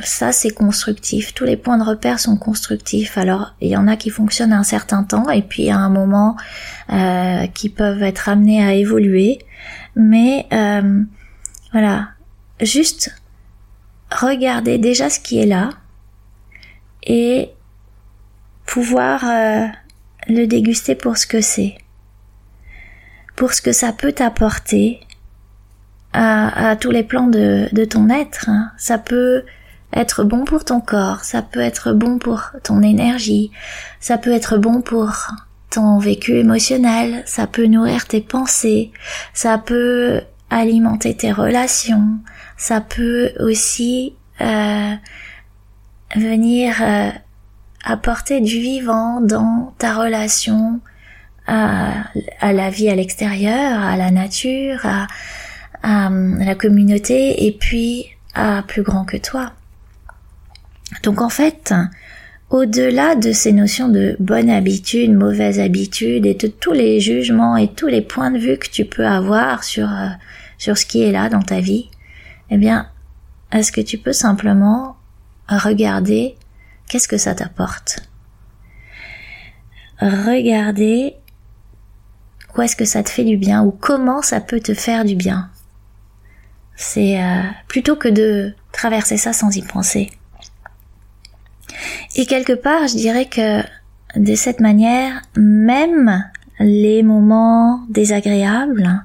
ça 0.02 0.32
c'est 0.32 0.50
constructif. 0.50 1.34
Tous 1.34 1.44
les 1.44 1.58
points 1.58 1.76
de 1.76 1.84
repère 1.84 2.18
sont 2.18 2.36
constructifs. 2.36 3.18
Alors 3.18 3.54
il 3.60 3.68
y 3.68 3.76
en 3.76 3.86
a 3.88 3.96
qui 3.96 4.08
fonctionnent 4.08 4.54
un 4.54 4.62
certain 4.62 5.04
temps 5.04 5.28
et 5.28 5.42
puis 5.42 5.70
à 5.70 5.76
un 5.76 5.90
moment 5.90 6.36
euh, 6.90 7.46
qui 7.48 7.68
peuvent 7.68 8.02
être 8.02 8.28
amenés 8.30 8.64
à 8.64 8.72
évoluer 8.72 9.38
mais 9.94 10.46
euh, 10.52 11.02
voilà 11.72 12.08
juste 12.60 13.14
regarder 14.10 14.78
déjà 14.78 15.10
ce 15.10 15.20
qui 15.20 15.38
est 15.38 15.46
là 15.46 15.70
et 17.02 17.50
pouvoir 18.66 19.24
euh, 19.24 19.66
le 20.28 20.46
déguster 20.46 20.94
pour 20.94 21.16
ce 21.16 21.26
que 21.26 21.40
c'est, 21.40 21.76
pour 23.36 23.52
ce 23.52 23.62
que 23.62 23.72
ça 23.72 23.92
peut 23.92 24.12
t'apporter 24.12 25.00
à, 26.12 26.76
tous 26.76 26.90
les 26.90 27.02
plans 27.02 27.26
de, 27.26 27.84
ton 27.86 28.10
être. 28.10 28.48
Hein. 28.48 28.70
Ça 28.76 28.98
peut 28.98 29.44
être 29.94 30.24
bon 30.24 30.44
pour 30.44 30.64
ton 30.64 30.80
corps, 30.80 31.24
ça 31.24 31.42
peut 31.42 31.60
être 31.60 31.92
bon 31.92 32.18
pour 32.18 32.52
ton 32.62 32.82
énergie, 32.82 33.50
ça 34.00 34.18
peut 34.18 34.32
être 34.32 34.58
bon 34.58 34.82
pour 34.82 35.32
ton 35.72 35.98
vécu 35.98 36.36
émotionnel, 36.36 37.22
ça 37.26 37.46
peut 37.46 37.66
nourrir 37.66 38.06
tes 38.06 38.20
pensées, 38.20 38.92
ça 39.32 39.56
peut 39.58 40.20
alimenter 40.50 41.16
tes 41.16 41.32
relations, 41.32 42.18
ça 42.58 42.82
peut 42.82 43.32
aussi 43.40 44.14
euh, 44.42 44.94
venir 46.14 46.76
euh, 46.82 47.10
apporter 47.84 48.40
du 48.40 48.60
vivant 48.60 49.20
dans 49.22 49.72
ta 49.78 49.94
relation 49.94 50.80
à, 51.46 52.04
la 52.42 52.70
vie 52.70 52.88
à 52.88 52.94
l'extérieur, 52.94 53.80
à 53.82 53.96
la 53.96 54.10
nature, 54.10 54.84
à, 54.84 55.06
la 55.82 56.54
communauté 56.54 57.46
et 57.46 57.52
puis 57.52 58.06
à 58.34 58.62
plus 58.62 58.82
grand 58.82 59.04
que 59.04 59.16
toi. 59.16 59.52
Donc 61.02 61.20
en 61.20 61.28
fait, 61.28 61.74
au-delà 62.52 63.14
de 63.14 63.32
ces 63.32 63.50
notions 63.50 63.88
de 63.88 64.14
bonne 64.20 64.50
habitude, 64.50 65.10
mauvaise 65.10 65.58
habitude 65.58 66.26
et 66.26 66.34
de 66.34 66.48
tous 66.48 66.72
les 66.72 67.00
jugements 67.00 67.56
et 67.56 67.66
tous 67.66 67.86
les 67.86 68.02
points 68.02 68.30
de 68.30 68.38
vue 68.38 68.58
que 68.58 68.68
tu 68.68 68.84
peux 68.84 69.06
avoir 69.06 69.64
sur, 69.64 69.90
euh, 69.90 70.08
sur 70.58 70.76
ce 70.76 70.84
qui 70.84 71.02
est 71.02 71.12
là 71.12 71.30
dans 71.30 71.40
ta 71.40 71.60
vie, 71.60 71.88
eh 72.50 72.58
bien, 72.58 72.90
est-ce 73.52 73.72
que 73.72 73.80
tu 73.80 73.96
peux 73.96 74.12
simplement 74.12 74.96
regarder 75.48 76.36
qu'est-ce 76.88 77.08
que 77.08 77.16
ça 77.16 77.34
t'apporte? 77.34 78.00
Regarder 80.02 81.14
où 82.54 82.60
est-ce 82.60 82.76
que 82.76 82.84
ça 82.84 83.02
te 83.02 83.08
fait 83.08 83.24
du 83.24 83.38
bien 83.38 83.62
ou 83.62 83.70
comment 83.70 84.20
ça 84.20 84.42
peut 84.42 84.60
te 84.60 84.74
faire 84.74 85.06
du 85.06 85.16
bien? 85.16 85.48
C'est 86.76 87.18
euh, 87.18 87.42
plutôt 87.66 87.96
que 87.96 88.08
de 88.08 88.52
traverser 88.72 89.16
ça 89.16 89.32
sans 89.32 89.56
y 89.56 89.62
penser. 89.62 90.10
Et 92.16 92.26
quelque 92.26 92.52
part, 92.52 92.88
je 92.88 92.96
dirais 92.96 93.26
que 93.26 93.62
de 94.16 94.34
cette 94.34 94.60
manière, 94.60 95.22
même 95.36 96.24
les 96.60 97.02
moments 97.02 97.80
désagréables, 97.88 99.04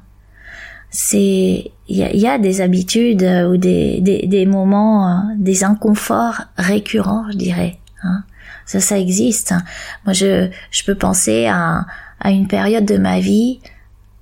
c'est 0.89 1.71
il 1.89 1.97
y, 1.97 2.27
a, 2.27 2.37
des 2.37 2.59
habitudes 2.59 3.23
ou 3.23 3.55
des, 3.55 4.01
des, 4.01 4.45
moments, 4.45 5.23
des 5.37 5.63
inconforts 5.63 6.41
récurrents, 6.57 7.25
je 7.31 7.37
dirais. 7.37 7.77
Hein. 8.03 8.23
Ça, 8.65 8.81
ça 8.81 8.99
existe. 8.99 9.53
Moi, 10.05 10.11
je, 10.11 10.49
je 10.69 10.83
peux 10.83 10.95
penser 10.95 11.47
à, 11.47 11.85
à 12.19 12.31
une 12.31 12.47
période 12.47 12.83
de 12.83 12.97
ma 12.97 13.19
vie 13.19 13.59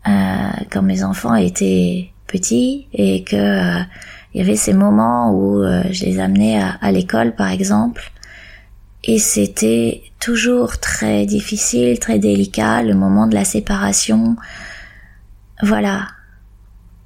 euh, 0.08 0.12
quand 0.70 0.84
mes 0.84 1.04
enfants 1.04 1.34
étaient 1.34 2.12
petits 2.28 2.88
et 2.94 3.24
que 3.24 3.36
euh, 3.36 3.84
il 4.34 4.42
y 4.42 4.44
avait 4.44 4.56
ces 4.56 4.74
moments 4.74 5.32
où 5.32 5.64
euh, 5.64 5.82
je 5.92 6.06
les 6.06 6.20
amenais 6.20 6.62
à 6.82 6.92
l'école, 6.92 7.34
par 7.34 7.50
exemple, 7.50 8.12
et 9.06 9.20
c'était 9.20 10.02
toujours 10.20 10.80
très 10.80 11.28
difficile, 11.28 12.00
très 12.00 12.18
délicat, 12.18 12.82
le 12.82 12.96
moment 12.96 13.28
de 13.28 13.36
la 13.36 13.46
séparation. 13.46 14.36
Voilà. 15.62 16.08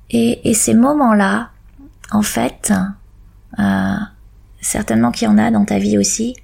Et, 0.09 0.49
et 0.49 0.53
ces 0.53 0.73
moments-là, 0.73 1.49
en 2.11 2.21
fait, 2.21 2.71
euh, 3.59 3.95
certainement 4.61 5.11
qu'il 5.11 5.27
y 5.27 5.31
en 5.31 5.37
a 5.37 5.51
dans 5.51 5.65
ta 5.65 5.77
vie 5.77 5.97
aussi, 5.97 6.35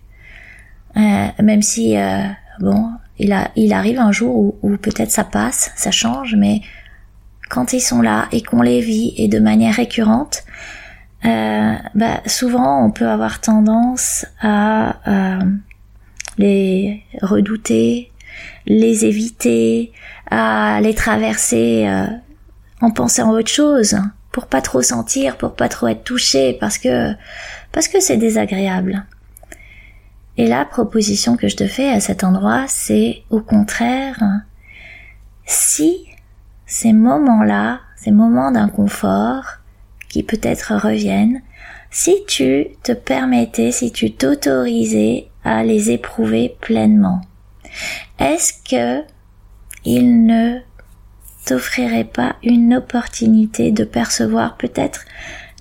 euh, 0.98 1.28
même 1.42 1.62
si, 1.62 1.98
euh, 1.98 2.24
bon, 2.60 2.92
il, 3.18 3.32
a, 3.32 3.50
il 3.56 3.72
arrive 3.72 4.00
un 4.00 4.12
jour 4.12 4.36
où, 4.36 4.60
où 4.62 4.76
peut-être 4.76 5.12
ça 5.12 5.24
passe, 5.24 5.72
ça 5.78 5.92
change, 5.92 6.36
mais 6.36 6.62
quand 7.50 7.72
ils 7.72 7.82
sont 7.82 8.02
là 8.02 8.28
et 8.34 8.44
qu'on 8.44 8.62
les 8.62 8.82
vit 8.82 9.14
et 9.18 9.30
de 9.30 9.40
manière 9.40 9.76
récurrente, 9.76 10.44
euh, 11.26 11.76
bah, 11.96 12.22
souvent 12.28 12.86
on 12.86 12.92
peut 12.92 13.08
avoir 13.08 13.42
tendance 13.42 14.26
à 14.42 14.98
euh, 15.08 15.46
les 16.38 17.04
redouter, 17.22 18.12
les 18.68 19.06
éviter, 19.06 19.92
à 20.30 20.80
les 20.82 20.94
traverser 20.94 21.88
euh, 21.88 22.06
en 22.82 22.92
pensant 22.92 23.32
à 23.32 23.40
autre 23.40 23.50
chose, 23.50 23.98
pour 24.32 24.48
pas 24.48 24.62
trop 24.62 24.82
sentir, 24.82 25.38
pour 25.38 25.56
pas 25.56 25.70
trop 25.70 25.88
être 25.88 26.04
touché, 26.04 26.58
parce 26.60 26.78
que 26.78 27.14
parce 27.72 27.88
que 27.88 28.00
c'est 28.00 28.18
désagréable. 28.18 29.06
Et 30.38 30.48
la 30.48 30.66
proposition 30.66 31.38
que 31.38 31.48
je 31.48 31.56
te 31.56 31.66
fais 31.66 31.90
à 31.90 32.00
cet 32.02 32.24
endroit, 32.24 32.66
c'est 32.68 33.24
au 33.30 33.40
contraire, 33.40 34.22
si 35.46 36.06
ces 36.66 36.94
moments-là, 36.94 37.80
ces 37.96 38.12
moments 38.12 38.52
d'inconfort, 38.52 39.60
peut-être 40.24 40.74
reviennent, 40.76 41.42
si 41.92 42.16
tu 42.28 42.68
te 42.84 42.92
permettais, 42.92 43.72
si 43.72 43.92
tu 43.92 44.12
t'autorisais 44.12 45.28
à 45.44 45.64
les 45.64 45.92
éprouver 45.92 46.56
pleinement. 46.60 47.22
Est-ce 48.20 48.54
que 48.70 49.04
il 49.86 50.26
ne 50.26 50.60
t'offrirait 51.46 52.06
pas 52.06 52.36
une 52.44 52.74
opportunité 52.74 53.72
de 53.72 53.84
percevoir 53.84 54.58
peut-être 54.58 55.06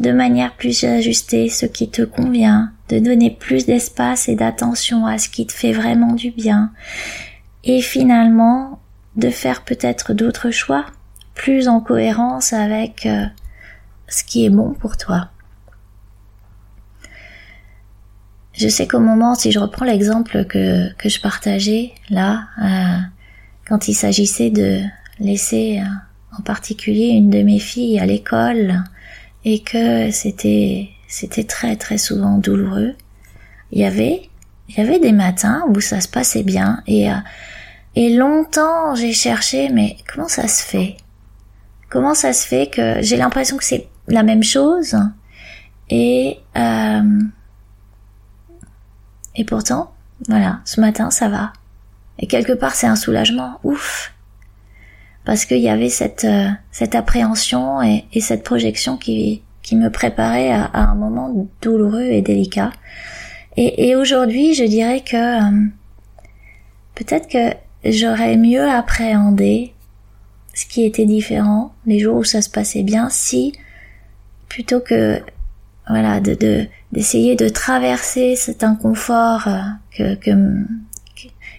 de 0.00 0.10
manière 0.10 0.54
plus 0.54 0.82
ajustée 0.84 1.48
ce 1.48 1.66
qui 1.66 1.88
te 1.88 2.02
convient, 2.02 2.72
de 2.88 2.98
donner 2.98 3.30
plus 3.30 3.66
d'espace 3.66 4.28
et 4.28 4.34
d'attention 4.34 5.06
à 5.06 5.18
ce 5.18 5.28
qui 5.28 5.46
te 5.46 5.52
fait 5.52 5.72
vraiment 5.72 6.14
du 6.14 6.30
bien, 6.30 6.72
et 7.62 7.80
finalement 7.80 8.80
de 9.16 9.30
faire 9.30 9.62
peut-être 9.62 10.14
d'autres 10.14 10.50
choix, 10.50 10.86
plus 11.34 11.68
en 11.68 11.80
cohérence 11.80 12.52
avec 12.52 13.06
euh, 13.06 13.26
ce 14.14 14.24
qui 14.24 14.44
est 14.44 14.50
bon 14.50 14.74
pour 14.74 14.96
toi. 14.96 15.28
Je 18.52 18.68
sais 18.68 18.86
qu'au 18.86 19.00
moment, 19.00 19.34
si 19.34 19.50
je 19.50 19.58
reprends 19.58 19.84
l'exemple 19.84 20.44
que, 20.44 20.92
que 20.94 21.08
je 21.08 21.20
partageais 21.20 21.92
là, 22.08 22.44
euh, 22.62 22.98
quand 23.66 23.88
il 23.88 23.94
s'agissait 23.94 24.50
de 24.50 24.80
laisser 25.18 25.80
euh, 25.80 26.38
en 26.38 26.42
particulier 26.42 27.08
une 27.08 27.30
de 27.30 27.42
mes 27.42 27.58
filles 27.58 27.98
à 27.98 28.06
l'école 28.06 28.84
et 29.44 29.60
que 29.62 30.10
c'était 30.10 30.90
c'était 31.08 31.44
très 31.44 31.76
très 31.76 31.98
souvent 31.98 32.38
douloureux, 32.38 32.94
il 33.72 33.80
y 33.80 33.84
avait 33.84 34.30
il 34.68 34.78
y 34.78 34.80
avait 34.80 35.00
des 35.00 35.12
matins 35.12 35.64
où 35.68 35.80
ça 35.80 36.00
se 36.00 36.08
passait 36.08 36.44
bien 36.44 36.82
et 36.86 37.10
euh, 37.10 37.16
et 37.96 38.14
longtemps 38.14 38.94
j'ai 38.94 39.12
cherché 39.12 39.68
mais 39.70 39.96
comment 40.12 40.28
ça 40.28 40.46
se 40.46 40.62
fait? 40.62 40.96
Comment 41.90 42.14
ça 42.14 42.32
se 42.32 42.46
fait 42.46 42.68
que 42.70 43.02
j'ai 43.02 43.16
l'impression 43.16 43.56
que 43.56 43.64
c'est 43.64 43.88
la 44.08 44.22
même 44.22 44.42
chose. 44.42 44.96
Et 45.90 46.38
euh, 46.56 47.20
et 49.36 49.44
pourtant 49.44 49.92
voilà 50.28 50.60
ce 50.64 50.80
matin 50.80 51.10
ça 51.10 51.28
va. 51.28 51.52
Et 52.18 52.26
quelque 52.26 52.52
part 52.52 52.74
c'est 52.74 52.86
un 52.86 52.96
soulagement 52.96 53.58
ouf. 53.64 54.12
Parce 55.24 55.46
qu'il 55.46 55.58
y 55.58 55.68
avait 55.68 55.88
cette 55.88 56.24
euh, 56.24 56.48
cette 56.70 56.94
appréhension 56.94 57.82
et, 57.82 58.04
et, 58.12 58.20
cette 58.20 58.44
projection 58.44 58.96
qui 58.96 59.42
qui 59.62 59.76
me 59.76 59.90
préparait 59.90 60.50
à, 60.50 60.70
un 60.74 60.94
moment 60.94 61.48
douloureux 61.62 62.02
et 62.02 62.20
délicat. 62.22 62.72
Et, 63.56 63.88
et 63.88 63.96
aujourd'hui 63.96 64.54
je 64.54 64.64
dirais 64.64 65.00
que 65.00 65.16
euh, 65.16 65.66
peut-être 66.94 67.28
que 67.28 67.54
j'aurais 67.84 68.36
mieux 68.36 68.68
appréhendé 68.68 69.74
ce 70.54 70.66
qui 70.66 70.84
était 70.84 71.06
différent 71.06 71.74
les 71.86 71.98
jours 71.98 72.16
où 72.16 72.24
ça 72.24 72.40
se 72.40 72.50
passait 72.50 72.82
bien 72.82 73.08
si 73.10 73.52
plutôt 74.54 74.78
que 74.78 75.20
voilà 75.88 76.20
de 76.20 76.68
d'essayer 76.92 77.34
de, 77.34 77.48
traverser 77.48 78.36
cet 78.36 78.62
inconfort 78.62 79.48
euh, 79.48 80.14
que 80.14 80.38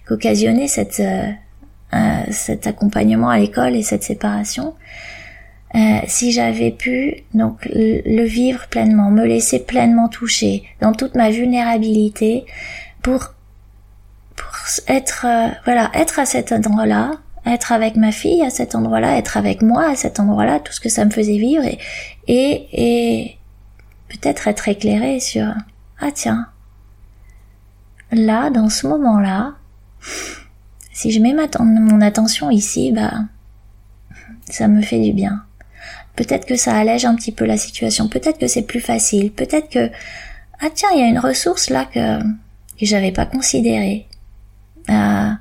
qu'occasionnait 0.08 0.70
cette 0.70 1.02
euh, 1.02 1.30
euh, 1.94 2.24
cet 2.32 2.68
accompagnement 2.68 3.30
à 3.30 3.38
l'école 3.38 3.76
et 3.76 3.84
cette 3.84 4.04
séparation. 4.04 4.76
Si 6.08 6.32
j'avais 6.32 6.72
pu 6.72 7.26
donc 7.34 7.68
le 7.74 8.24
vivre 8.24 8.66
pleinement 8.70 9.12
me 9.12 9.26
laisser 9.26 9.60
pleinement 9.60 10.08
toucher 10.08 10.64
dans 10.80 10.94
toute 10.94 11.16
ma 11.16 11.32
vulnérabilité 11.32 12.46
pour 13.02 13.34
pour 14.38 14.54
être 14.88 15.26
voilà 15.66 15.92
être 15.94 16.18
à 16.20 16.26
cet 16.26 16.54
endroit 16.54 16.86
là 16.86 17.12
être 17.46 17.72
avec 17.72 17.96
ma 17.96 18.12
fille 18.12 18.44
à 18.44 18.50
cet 18.50 18.76
endroit-là, 18.76 19.18
être 19.18 19.38
avec 19.38 19.62
moi 19.62 19.90
à 19.90 19.96
cet 19.96 20.20
endroit-là, 20.20 20.60
tout 20.60 20.74
ce 20.74 20.80
que 20.80 20.90
ça 20.90 21.06
me 21.06 21.12
faisait 21.12 21.38
vivre 21.38 21.64
et, 21.64 21.78
et, 22.28 22.68
et 22.72 23.38
peut-être 24.10 24.48
être 24.48 24.68
éclairé 24.68 25.20
sur 25.20 25.46
ah 26.00 26.12
tiens 26.14 26.48
là 28.12 28.50
dans 28.50 28.70
ce 28.70 28.88
moment-là 28.88 29.56
si 30.92 31.12
je 31.12 31.20
mets 31.20 31.34
ma, 31.34 31.48
mon 31.60 32.02
attention 32.02 32.50
ici 32.50 32.92
bah 32.92 33.14
ça 34.48 34.68
me 34.68 34.84
fait 34.84 35.00
du 35.00 35.12
bien. 35.12 35.44
Peut-être 36.16 36.46
que 36.46 36.56
ça 36.56 36.76
allège 36.76 37.04
un 37.04 37.16
petit 37.16 37.32
peu 37.32 37.46
la 37.46 37.58
situation 37.58 38.08
peut-être 38.08 38.40
que 38.40 38.48
c'est 38.48 38.64
plus 38.64 38.80
facile 38.80 39.32
peut-être 39.32 39.70
que 39.70 39.92
ah 40.60 40.68
tiens 40.74 40.90
il 40.94 41.00
y 41.00 41.04
a 41.04 41.08
une 41.08 41.20
ressource 41.20 41.70
là 41.70 41.86
que 41.86 42.20
que 42.78 42.86
j'avais 42.86 43.12
pas 43.12 43.26
considérée. 43.26 44.08
Euh, 44.90 45.32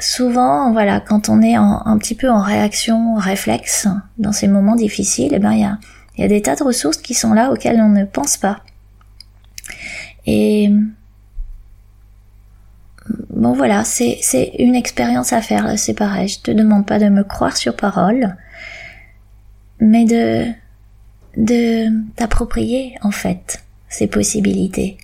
souvent, 0.00 0.72
voilà, 0.72 1.00
quand 1.00 1.28
on 1.28 1.40
est 1.42 1.54
un 1.54 1.96
petit 1.98 2.14
peu 2.14 2.30
en 2.30 2.40
réaction 2.40 3.14
réflexe 3.14 3.86
dans 4.18 4.32
ces 4.32 4.48
moments 4.48 4.76
difficiles, 4.76 5.32
eh 5.34 5.38
ben 5.38 5.52
il 5.52 5.60
y 6.18 6.24
a, 6.24 6.28
des 6.28 6.42
tas 6.42 6.56
de 6.56 6.64
ressources 6.64 6.98
qui 6.98 7.14
sont 7.14 7.32
là 7.32 7.50
auxquelles 7.50 7.80
on 7.80 7.88
ne 7.88 8.04
pense 8.04 8.36
pas. 8.36 8.60
Et 10.26 10.70
bon 13.30 13.52
voilà, 13.52 13.84
c'est 13.84 14.18
c'est 14.22 14.52
une 14.58 14.74
expérience 14.74 15.32
à 15.32 15.42
faire. 15.42 15.78
C'est 15.78 15.94
pareil. 15.94 16.28
Je 16.28 16.40
te 16.40 16.50
demande 16.50 16.86
pas 16.86 16.98
de 16.98 17.08
me 17.08 17.22
croire 17.22 17.56
sur 17.56 17.76
parole, 17.76 18.36
mais 19.80 20.04
de 20.04 20.46
de 21.36 21.88
t'approprier 22.14 22.96
en 23.02 23.10
fait 23.10 23.64
ces 23.88 24.06
possibilités 24.06 24.98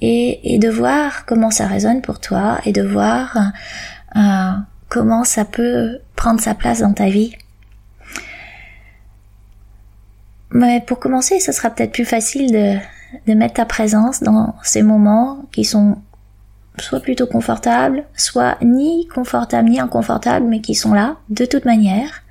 et, 0.00 0.54
et 0.54 0.58
de 0.58 0.68
voir 0.68 1.26
comment 1.26 1.50
ça 1.50 1.66
résonne 1.66 2.02
pour 2.02 2.20
toi 2.20 2.58
et 2.64 2.72
de 2.72 2.82
voir 2.82 3.52
euh, 4.16 4.52
comment 4.88 5.24
ça 5.24 5.44
peut 5.44 5.98
prendre 6.16 6.40
sa 6.40 6.54
place 6.54 6.80
dans 6.80 6.92
ta 6.92 7.08
vie? 7.08 7.34
Mais 10.50 10.80
pour 10.80 11.00
commencer, 11.00 11.40
ce 11.40 11.52
sera 11.52 11.70
peut-être 11.70 11.92
plus 11.92 12.04
facile 12.04 12.52
de, 12.52 12.76
de 13.26 13.34
mettre 13.34 13.54
ta 13.54 13.66
présence 13.66 14.22
dans 14.22 14.54
ces 14.62 14.82
moments 14.82 15.44
qui 15.50 15.64
sont 15.64 15.98
soit 16.78 17.00
plutôt 17.00 17.26
confortables, 17.26 18.04
soit 18.16 18.56
ni 18.62 19.06
confortables 19.08 19.68
ni 19.68 19.80
inconfortables, 19.80 20.46
mais 20.46 20.60
qui 20.60 20.74
sont 20.74 20.92
là 20.92 21.16
de 21.28 21.44
toute 21.44 21.64
manière 21.64 22.22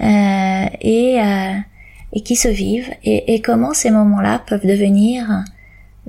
euh, 0.00 0.66
et, 0.80 1.20
euh, 1.20 1.54
et 2.12 2.22
qui 2.22 2.36
se 2.36 2.48
vivent 2.48 2.90
et, 3.04 3.34
et 3.34 3.42
comment 3.42 3.74
ces 3.74 3.90
moments-là 3.90 4.40
peuvent 4.46 4.66
devenir 4.66 5.44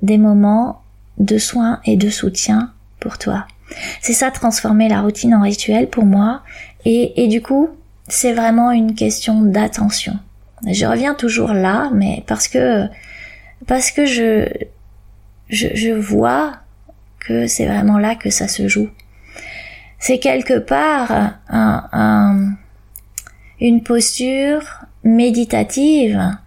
des 0.01 0.17
moments 0.17 0.81
de 1.17 1.37
soins 1.37 1.81
et 1.85 1.97
de 1.97 2.09
soutien 2.09 2.71
pour 2.99 3.17
toi? 3.17 3.45
C'est 4.01 4.13
ça 4.13 4.31
transformer 4.31 4.89
la 4.89 5.01
routine 5.01 5.35
en 5.35 5.41
rituel 5.41 5.89
pour 5.89 6.05
moi 6.05 6.41
et, 6.85 7.23
et 7.23 7.27
du 7.27 7.41
coup 7.41 7.69
c'est 8.07 8.33
vraiment 8.33 8.71
une 8.71 8.95
question 8.95 9.41
d'attention. 9.41 10.17
Je 10.67 10.85
reviens 10.85 11.13
toujours 11.13 11.53
là, 11.53 11.89
mais 11.93 12.23
parce 12.27 12.47
que 12.47 12.87
parce 13.67 13.91
que 13.91 14.05
je 14.05 14.47
je, 15.49 15.67
je 15.73 15.91
vois 15.91 16.53
que 17.19 17.47
c'est 17.47 17.65
vraiment 17.65 17.97
là 17.97 18.15
que 18.15 18.29
ça 18.29 18.47
se 18.47 18.67
joue. 18.67 18.89
C'est 19.99 20.19
quelque 20.19 20.57
part 20.59 21.11
un, 21.49 21.83
un, 21.91 22.53
une 23.59 23.83
posture 23.83 24.85
méditative, 25.03 26.37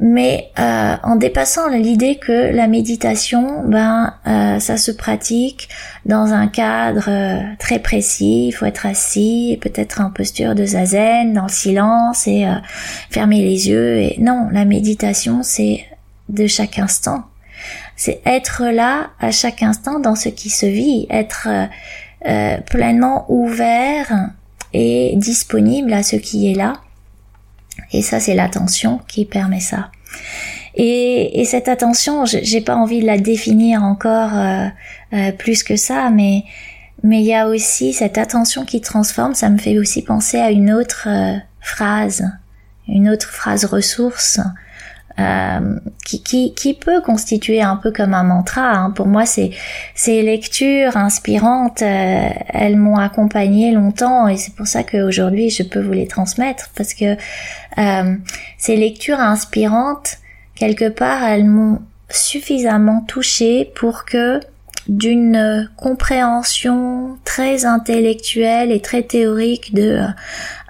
mais 0.00 0.50
euh, 0.58 0.96
en 1.02 1.16
dépassant 1.16 1.68
l'idée 1.68 2.16
que 2.16 2.54
la 2.54 2.68
méditation, 2.68 3.64
ben, 3.64 4.14
euh, 4.26 4.58
ça 4.58 4.76
se 4.76 4.90
pratique 4.90 5.68
dans 6.06 6.32
un 6.32 6.46
cadre 6.46 7.08
euh, 7.08 7.40
très 7.58 7.80
précis. 7.80 8.48
Il 8.48 8.52
faut 8.52 8.66
être 8.66 8.86
assis, 8.86 9.58
peut-être 9.60 10.00
en 10.00 10.10
posture 10.10 10.54
de 10.54 10.64
zazen, 10.64 11.32
dans 11.32 11.44
le 11.44 11.48
silence 11.48 12.26
et 12.26 12.46
fermer 13.10 13.42
les 13.42 13.68
yeux. 13.68 13.96
Et 13.98 14.16
non, 14.20 14.48
la 14.52 14.64
méditation, 14.64 15.42
c'est 15.42 15.84
de 16.28 16.46
chaque 16.46 16.78
instant. 16.78 17.24
C'est 17.96 18.20
être 18.24 18.64
là 18.66 19.10
à 19.18 19.32
chaque 19.32 19.62
instant 19.62 19.98
dans 19.98 20.14
ce 20.14 20.28
qui 20.28 20.50
se 20.50 20.66
vit, 20.66 21.06
être 21.10 21.48
euh, 22.26 22.58
pleinement 22.62 23.26
ouvert 23.28 24.30
et 24.72 25.14
disponible 25.16 25.92
à 25.92 26.02
ce 26.02 26.16
qui 26.16 26.50
est 26.50 26.54
là. 26.54 26.74
Et 27.92 28.02
ça, 28.02 28.20
c'est 28.20 28.34
l'attention 28.34 29.00
qui 29.08 29.24
permet 29.24 29.60
ça. 29.60 29.90
Et, 30.74 31.40
et 31.40 31.44
cette 31.44 31.68
attention, 31.68 32.24
j'ai 32.24 32.60
pas 32.60 32.76
envie 32.76 33.00
de 33.00 33.06
la 33.06 33.18
définir 33.18 33.82
encore 33.82 34.36
euh, 34.36 34.66
euh, 35.12 35.32
plus 35.32 35.62
que 35.62 35.76
ça, 35.76 36.10
mais 36.10 36.44
mais 37.04 37.20
il 37.20 37.26
y 37.26 37.34
a 37.34 37.46
aussi 37.46 37.92
cette 37.92 38.18
attention 38.18 38.64
qui 38.64 38.80
transforme. 38.80 39.34
Ça 39.34 39.50
me 39.50 39.58
fait 39.58 39.78
aussi 39.78 40.02
penser 40.02 40.38
à 40.38 40.50
une 40.50 40.72
autre 40.72 41.08
phrase, 41.60 42.28
une 42.88 43.08
autre 43.08 43.28
phrase 43.28 43.64
ressource 43.64 44.40
euh, 45.18 45.76
qui, 46.04 46.22
qui, 46.22 46.54
qui, 46.54 46.74
peut 46.74 47.00
constituer 47.00 47.60
un 47.60 47.74
peu 47.74 47.90
comme 47.90 48.14
un 48.14 48.22
mantra. 48.22 48.70
Hein. 48.70 48.90
Pour 48.92 49.08
moi, 49.08 49.26
ces, 49.26 49.50
ces 49.96 50.22
lectures 50.22 50.96
inspirantes, 50.96 51.82
euh, 51.82 52.28
elles 52.48 52.76
m'ont 52.76 52.98
accompagné 52.98 53.72
longtemps 53.72 54.28
et 54.28 54.36
c'est 54.36 54.54
pour 54.54 54.68
ça 54.68 54.84
qu'aujourd'hui, 54.84 55.50
je 55.50 55.64
peux 55.64 55.80
vous 55.80 55.92
les 55.92 56.06
transmettre 56.06 56.70
parce 56.76 56.94
que 56.94 57.16
euh, 57.78 58.14
ces 58.58 58.76
lectures 58.76 59.18
inspirantes, 59.18 60.18
quelque 60.54 60.88
part, 60.88 61.24
elles 61.24 61.46
m'ont 61.46 61.80
suffisamment 62.08 63.00
touchée 63.00 63.72
pour 63.74 64.04
que 64.04 64.38
d'une 64.86 65.68
compréhension 65.76 67.18
très 67.24 67.64
intellectuelle 67.64 68.70
et 68.70 68.80
très 68.80 69.02
théorique 69.02 69.74
de 69.74 70.00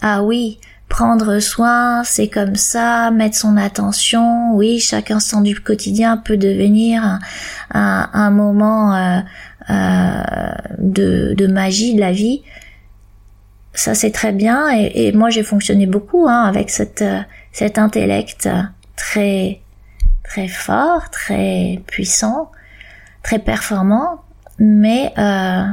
ah 0.01 0.23
oui 0.23 0.59
prendre 0.89 1.39
soin, 1.39 2.03
c'est 2.05 2.29
comme 2.29 2.57
ça, 2.57 3.11
mettre 3.11 3.37
son 3.37 3.57
attention. 3.57 4.55
Oui, 4.55 4.81
chaque 4.81 5.11
instant 5.11 5.41
du 5.41 5.61
quotidien 5.61 6.17
peut 6.17 6.37
devenir 6.37 7.19
un, 7.71 8.31
moment 8.31 8.95
euh, 8.95 9.21
euh, 9.71 10.23
de, 10.79 11.47
magie 11.47 11.95
de 11.95 12.01
la 12.01 12.13
vie. 12.13 12.43
Ça 13.75 13.95
c'est 13.95 14.11
très 14.11 14.33
bien 14.33 14.69
et, 14.71 15.13
moi 15.13 15.31
j'ai 15.31 15.45
fonctionné 15.45 15.87
beaucoup 15.87 16.27
hein, 16.27 16.43
avec 16.43 16.69
cette, 16.69 17.05
cet 17.53 17.79
intellect 17.79 18.49
très 18.97 19.61
très 20.25 20.49
fort, 20.49 21.11
très 21.11 21.81
puissant, 21.87 22.51
très 23.23 23.39
performant, 23.39 24.23
mais 24.59 25.13
euh, 25.17 25.65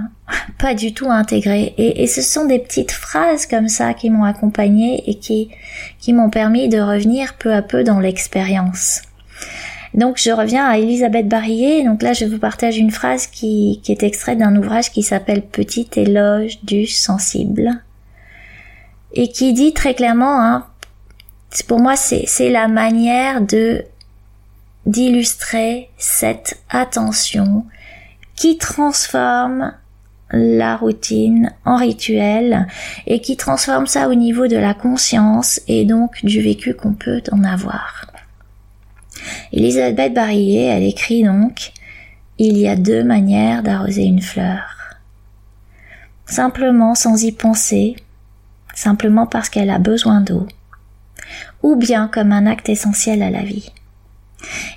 pas 0.58 0.74
du 0.74 0.94
tout 0.94 1.10
intégré. 1.10 1.74
Et, 1.78 2.04
et, 2.04 2.08
ce 2.08 2.22
sont 2.22 2.46
des 2.46 2.60
petites 2.60 2.92
phrases 2.92 3.46
comme 3.46 3.68
ça 3.68 3.94
qui 3.94 4.10
m'ont 4.10 4.24
accompagné 4.24 5.10
et 5.10 5.16
qui, 5.16 5.50
qui 6.00 6.14
m'ont 6.14 6.30
permis 6.30 6.70
de 6.70 6.80
revenir 6.80 7.36
peu 7.36 7.54
à 7.54 7.62
peu 7.62 7.84
dans 7.84 8.00
l'expérience. 8.00 9.02
Donc 9.94 10.18
je 10.18 10.32
reviens 10.32 10.68
à 10.68 10.78
Elisabeth 10.78 11.28
Barillet. 11.28 11.84
Donc 11.84 12.02
là 12.02 12.14
je 12.14 12.26
vous 12.26 12.38
partage 12.38 12.78
une 12.78 12.92
phrase 12.92 13.28
qui, 13.28 13.80
qui 13.84 13.92
est 13.92 14.04
extraite 14.04 14.38
d'un 14.38 14.56
ouvrage 14.56 14.92
qui 14.92 15.04
s'appelle 15.04 15.42
Petit 15.42 15.88
éloge 15.96 16.64
du 16.64 16.86
sensible 16.86 17.82
et 19.14 19.30
qui 19.30 19.54
dit 19.54 19.74
très 19.74 19.94
clairement, 19.94 20.42
hein, 20.42 20.68
pour 21.68 21.80
moi 21.80 21.96
c'est 21.96 22.50
la 22.50 22.68
manière 22.68 23.42
de 23.42 23.86
d'illustrer 24.86 25.90
cette 25.98 26.62
attention 26.70 27.66
qui 28.36 28.58
transforme 28.58 29.74
la 30.32 30.76
routine 30.76 31.54
en 31.66 31.78
rituel 31.78 32.68
et 33.06 33.22
qui 33.22 33.38
transforme 33.38 33.88
ça 33.88 34.10
au 34.10 34.16
niveau 34.16 34.48
de 34.48 34.58
la 34.58 34.74
conscience 34.74 35.62
et 35.68 35.86
donc 35.86 36.24
du 36.24 36.42
vécu 36.42 36.74
qu'on 36.74 36.94
peut 36.94 37.22
en 37.32 37.44
avoir. 37.44 38.08
Elisabeth 39.54 40.14
Barillet, 40.14 40.66
elle 40.66 40.84
écrit 40.84 41.24
donc 41.24 41.72
Il 42.38 42.58
y 42.58 42.68
a 42.68 42.76
deux 42.76 43.04
manières 43.04 43.64
d'arroser 43.64 44.04
une 44.04 44.22
fleur. 44.22 44.64
Simplement 46.26 46.96
sans 46.96 47.24
y 47.24 47.32
penser, 47.32 47.96
simplement 48.74 49.28
parce 49.28 49.50
qu'elle 49.50 49.70
a 49.70 49.80
besoin 49.80 50.22
d'eau, 50.22 50.48
ou 51.62 51.76
bien 51.76 52.08
comme 52.08 52.32
un 52.32 52.48
acte 52.48 52.70
essentiel 52.70 53.22
à 53.22 53.30
la 53.30 53.44
vie. 53.44 53.72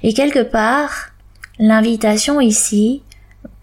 Et 0.03 0.13
quelque 0.13 0.43
part, 0.43 1.11
l'invitation 1.59 2.41
ici, 2.41 3.03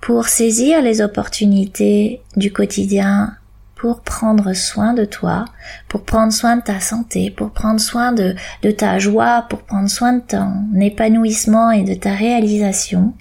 pour 0.06 0.28
saisir 0.28 0.84
les 0.84 1.02
opportunités 1.02 2.22
du 2.36 2.54
quotidien, 2.54 3.36
pour 3.76 4.02
prendre 4.02 4.54
soin 4.54 4.94
de 4.94 5.04
toi, 5.04 5.46
pour 5.88 6.04
prendre 6.04 6.32
soin 6.32 6.58
de 6.58 6.62
ta 6.62 6.80
santé, 6.80 7.32
pour 7.32 7.50
prendre 7.50 7.80
soin 7.80 8.12
de, 8.12 8.36
de 8.62 8.70
ta 8.70 9.00
joie, 9.00 9.48
pour 9.50 9.64
prendre 9.64 9.90
soin 9.90 10.14
de 10.14 10.22
ton 10.22 10.80
épanouissement 10.80 11.72
et 11.72 11.82
de 11.82 11.96
ta 11.96 12.14
réalisation, 12.14 13.16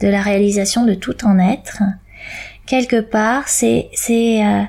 de 0.00 0.08
la 0.08 0.22
réalisation 0.22 0.86
de 0.86 0.94
tout 0.94 1.12
ton 1.12 1.38
être. 1.38 1.82
Quelque 2.64 3.02
part, 3.02 3.46
c'est, 3.46 3.90
c'est, 3.92 4.42
euh, 4.42 4.62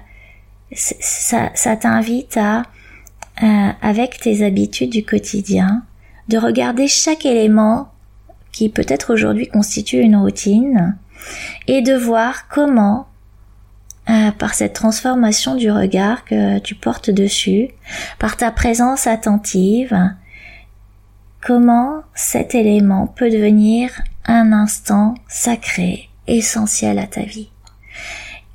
ça, 0.74 1.52
ça 1.54 1.78
t'invite 1.78 2.36
à, 2.36 2.64
euh, 3.44 3.70
avec 3.82 4.20
tes 4.20 4.44
habitudes 4.44 4.92
du 4.92 5.06
quotidien, 5.06 5.84
de 6.28 6.38
regarder 6.38 6.90
chaque 6.90 7.26
élément 7.26 7.94
qui 8.52 8.68
peut-être 8.68 9.14
aujourd'hui 9.14 9.48
constitue 9.48 10.02
une 10.02 10.18
routine, 10.18 10.98
et 11.68 11.82
de 11.82 11.94
voir 11.94 12.48
comment, 12.48 13.08
euh, 14.10 14.32
par 14.32 14.54
cette 14.54 14.74
transformation 14.74 15.56
du 15.56 15.72
regard 15.72 16.26
que 16.26 16.60
tu 16.60 16.76
portes 16.76 17.10
dessus, 17.10 17.70
par 18.20 18.38
ta 18.38 18.52
présence 18.52 19.08
attentive, 19.08 19.98
comment 21.42 22.02
cet 22.14 22.56
élément 22.56 23.08
peut 23.08 23.30
devenir 23.30 24.02
un 24.26 24.52
instant 24.54 25.16
sacré, 25.28 26.10
essentiel 26.28 27.00
à 27.00 27.08
ta 27.08 27.22
vie. 27.22 27.50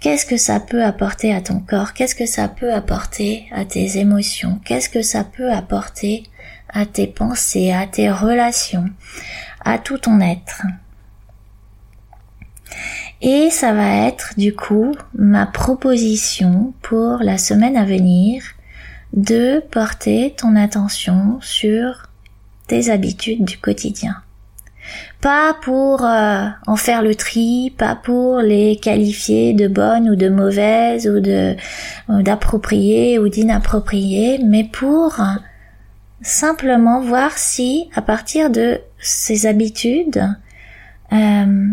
Qu'est-ce 0.01 0.27
que 0.27 0.37
ça 0.37 0.61
peut 0.61 0.85
apporter 0.85 1.35
à 1.35 1.41
ton 1.41 1.59
corps? 1.59 1.93
Qu'est-ce 1.93 2.15
que 2.15 2.27
ça 2.27 2.49
peut 2.49 2.73
apporter 2.73 3.49
à 3.51 3.65
tes 3.65 3.99
émotions? 3.99 4.61
Qu'est-ce 4.65 4.89
que 4.89 5.03
ça 5.03 5.25
peut 5.25 5.51
apporter 5.51 6.25
à 6.69 6.87
tes 6.87 7.07
pensées, 7.07 7.73
à 7.73 7.87
tes 7.87 8.11
relations, 8.11 8.89
à 9.65 9.79
tout 9.79 9.99
ton 9.99 10.21
être? 10.21 10.63
Et 13.23 13.51
ça 13.51 13.73
va 13.73 14.07
être 14.07 14.35
du 14.37 14.55
coup 14.55 14.95
ma 15.15 15.47
proposition 15.47 16.75
pour 16.83 17.19
la 17.21 17.39
semaine 17.39 17.77
à 17.77 17.85
venir 17.85 18.43
de 19.13 19.61
porter 19.71 20.35
ton 20.37 20.57
attention 20.57 21.39
sur 21.41 22.11
tes 22.67 22.91
habitudes 22.91 23.45
du 23.45 23.59
quotidien. 23.59 24.17
Pas 25.21 25.57
pour 25.63 26.05
euh, 26.05 26.47
en 26.67 26.77
faire 26.77 27.03
le 27.03 27.15
tri, 27.15 27.75
pas 27.77 27.97
pour 27.97 28.39
les 28.39 28.77
qualifier 28.77 29.53
de 29.55 29.67
bonnes 29.67 30.11
ou 30.11 30.15
de 30.15 30.29
mauvaises 30.29 31.09
ou 31.09 31.21
de 31.21 31.57
d'appropriées 32.09 33.19
ou 33.19 33.29
d'inappropriées, 33.29 34.39
mais 34.45 34.63
pour 34.63 35.21
simplement 36.23 37.01
voir 37.01 37.37
si 37.37 37.89
à 37.95 38.03
partir 38.03 38.51
de 38.51 38.81
ces 38.99 39.47
habitudes 39.47 40.23
euh, 41.13 41.67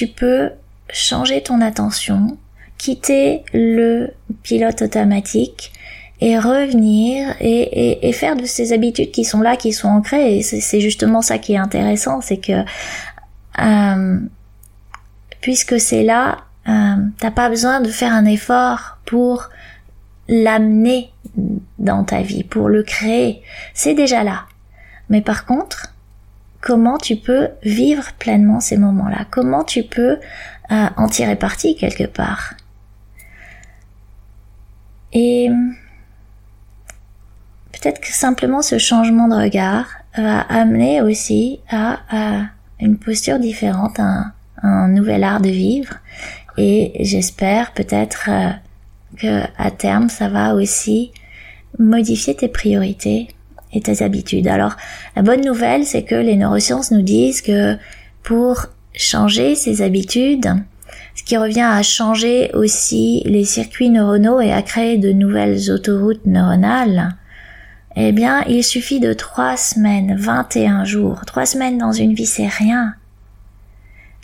tu 0.00 0.06
peux 0.06 0.52
changer 0.90 1.42
ton 1.42 1.60
attention, 1.60 2.38
quitter 2.78 3.44
le 3.52 4.08
pilote 4.42 4.80
automatique 4.80 5.74
et 6.22 6.38
revenir 6.38 7.36
et, 7.38 8.08
et, 8.08 8.12
faire 8.14 8.34
de 8.34 8.46
ces 8.46 8.72
habitudes 8.72 9.10
qui 9.10 9.26
sont 9.26 9.42
là, 9.42 9.58
qui 9.58 9.74
sont 9.74 9.88
ancrées. 9.88 10.38
Et 10.38 10.42
c'est 10.42 10.80
justement 10.80 11.20
ça 11.20 11.36
qui 11.36 11.52
est 11.52 11.58
intéressant, 11.58 12.22
c'est 12.22 12.38
que 12.38 12.64
euh, 13.58 14.20
puisque 15.42 15.78
c'est 15.78 16.02
là, 16.02 16.44
euh, 16.66 16.96
t'as 17.18 17.30
pas 17.30 17.50
besoin 17.50 17.82
de 17.82 17.90
faire 17.90 18.14
un 18.14 18.24
effort 18.24 18.96
pour 19.04 19.50
l'amener 20.28 21.10
dans 21.78 22.04
ta 22.04 22.22
vie, 22.22 22.42
pour 22.42 22.70
le 22.70 22.82
créer. 22.84 23.42
C'est 23.74 23.94
déjà 23.94 24.24
là. 24.24 24.46
Mais 25.10 25.20
par 25.20 25.44
contre, 25.44 25.89
comment 26.60 26.98
tu 26.98 27.16
peux 27.16 27.48
vivre 27.62 28.12
pleinement 28.18 28.60
ces 28.60 28.76
moments-là? 28.76 29.26
Comment 29.30 29.64
tu 29.64 29.82
peux 29.82 30.18
euh, 30.70 30.86
en 30.96 31.08
tirer 31.08 31.36
parti 31.36 31.76
quelque 31.76 32.04
part? 32.04 32.54
Et 35.12 35.50
peut-être 37.72 38.00
que 38.00 38.12
simplement 38.12 38.62
ce 38.62 38.78
changement 38.78 39.28
de 39.28 39.34
regard 39.34 39.86
va 40.16 40.40
amener 40.40 41.02
aussi 41.02 41.60
à, 41.70 41.98
une 42.78 42.96
posture 42.98 43.38
différente, 43.38 43.98
un, 44.00 44.32
un, 44.62 44.88
nouvel 44.88 45.24
art 45.24 45.40
de 45.40 45.50
vivre. 45.50 45.94
Et 46.56 46.92
j'espère 47.04 47.72
peut-être 47.72 48.28
euh, 48.28 48.50
que 49.16 49.42
à 49.58 49.70
terme, 49.70 50.08
ça 50.08 50.28
va 50.28 50.54
aussi 50.54 51.12
modifier 51.78 52.34
tes 52.34 52.48
priorités 52.48 53.28
et 53.72 53.80
tes 53.80 54.02
habitudes. 54.02 54.48
Alors, 54.48 54.76
la 55.16 55.22
bonne 55.22 55.44
nouvelle, 55.44 55.84
c'est 55.84 56.02
que 56.02 56.14
les 56.14 56.36
neurosciences 56.36 56.90
nous 56.90 57.02
disent 57.02 57.42
que 57.42 57.76
pour 58.22 58.66
changer 58.92 59.54
ses 59.54 59.82
habitudes, 59.82 60.52
ce 61.14 61.22
qui 61.22 61.36
revient 61.36 61.60
à 61.60 61.82
changer 61.82 62.50
aussi 62.54 63.22
les 63.26 63.44
circuits 63.44 63.90
neuronaux 63.90 64.40
et 64.40 64.52
à 64.52 64.62
créer 64.62 64.98
de 64.98 65.12
nouvelles 65.12 65.70
autoroutes 65.70 66.26
neuronales, 66.26 67.16
eh 67.96 68.12
bien, 68.12 68.42
il 68.48 68.62
suffit 68.62 69.00
de 69.00 69.12
trois 69.12 69.56
semaines, 69.56 70.16
21 70.16 70.84
jours. 70.84 71.24
Trois 71.26 71.46
semaines 71.46 71.78
dans 71.78 71.92
une 71.92 72.14
vie, 72.14 72.26
c'est 72.26 72.46
rien. 72.46 72.94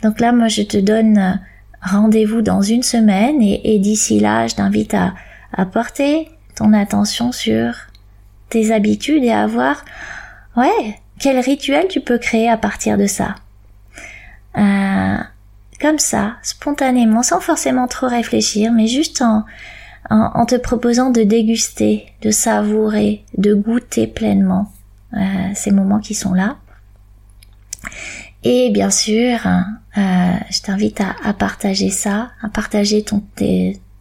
Donc 0.03 0.21
là, 0.21 0.33
moi, 0.33 0.49
je 0.49 0.63
te 0.63 0.77
donne 0.77 1.41
rendez-vous 1.83 2.43
dans 2.43 2.63
une 2.63 2.83
semaine 2.83 3.41
et, 3.43 3.79
d'ici 3.79 4.21
là, 4.21 4.47
je 4.47 4.55
t'invite 4.55 4.95
à, 4.95 5.15
à 5.53 5.67
porter 5.67 6.29
ton 6.55 6.73
attention 6.73 7.33
sur 7.33 7.75
tes 8.49 8.73
habitudes 8.73 9.25
et 9.25 9.33
à 9.33 9.47
voir, 9.47 9.85
ouais, 10.57 11.01
quel 11.19 11.39
rituel 11.39 11.87
tu 11.89 12.01
peux 12.01 12.19
créer 12.19 12.49
à 12.49 12.57
partir 12.57 12.99
de 12.99 13.07
ça? 13.07 13.37
Euh, 14.57 15.17
comme 15.81 15.99
ça, 15.99 16.37
spontanément, 16.43 17.23
sans 17.23 17.41
forcément 17.41 17.87
trop 17.87 18.09
réfléchir, 18.09 18.73
mais 18.73 18.87
juste 18.87 19.23
en, 19.23 19.45
en, 20.11 20.47
te 20.47 20.55
proposant 20.55 21.11
de 21.11 21.23
déguster, 21.23 22.07
de 22.23 22.31
savourer, 22.31 23.25
de 23.37 23.55
goûter 23.55 24.07
pleinement 24.07 24.73
euh, 25.15 25.19
ces 25.55 25.71
moments 25.71 25.99
qui 25.99 26.15
sont 26.15 26.33
là. 26.33 26.57
Et 28.45 28.71
bien 28.71 28.91
sûr, 28.91 29.47
euh, 29.47 30.35
je 30.51 30.61
t'invite 30.63 31.01
à, 31.01 31.17
à, 31.25 31.33
partager 31.35 31.91
ça, 31.91 32.31
à 32.43 32.49
partager 32.49 33.03
ton, 33.03 33.23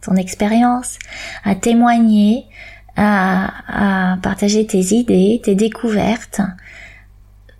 ton 0.00 0.14
expérience, 0.16 0.98
à 1.44 1.54
témoigner, 1.54 2.44
à, 2.96 4.12
à, 4.12 4.16
partager 4.18 4.66
tes 4.66 4.94
idées, 4.94 5.40
tes 5.44 5.54
découvertes 5.54 6.40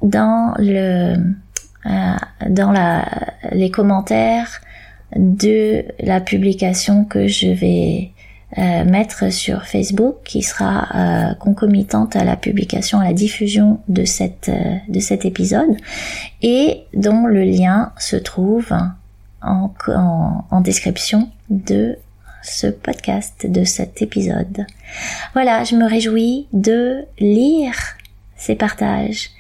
dans 0.03 0.55
le 0.59 1.17
euh, 1.87 2.17
dans 2.49 2.73
la, 2.73 3.07
les 3.53 3.71
commentaires 3.71 4.61
de 5.15 5.85
la 6.01 6.21
publication 6.21 7.05
que 7.05 7.29
je 7.29 7.49
vais 7.49 8.11
euh, 8.59 8.85
mettre 8.85 9.33
sur 9.33 9.67
Facebook 9.67 10.17
qui 10.25 10.43
sera 10.43 10.87
euh, 10.95 11.35
concomitante 11.35 12.17
à 12.17 12.25
la 12.25 12.37
publication, 12.37 13.01
à 13.01 13.05
la 13.05 13.13
diffusion 13.13 13.81
de 13.89 14.05
cette 14.05 14.49
euh, 14.49 14.77
de 14.89 15.01
cet 15.01 15.25
épisode 15.25 15.77
et 16.43 16.85
dont 16.95 17.27
le 17.27 17.43
lien 17.43 17.93
se 17.99 18.17
trouve 18.17 18.73
en, 19.43 19.73
en, 19.89 20.45
en 20.51 20.61
description 20.61 21.29
de 21.51 21.99
ce 22.47 22.69
podcast, 22.69 23.47
de 23.49 23.65
cet 23.65 24.03
épisode. 24.03 24.67
Voilà, 25.35 25.65
je 25.65 25.77
me 25.77 25.89
réjouis 25.89 26.47
de 26.53 27.05
lire 27.19 27.77
ces 28.37 28.55
partages 28.55 29.31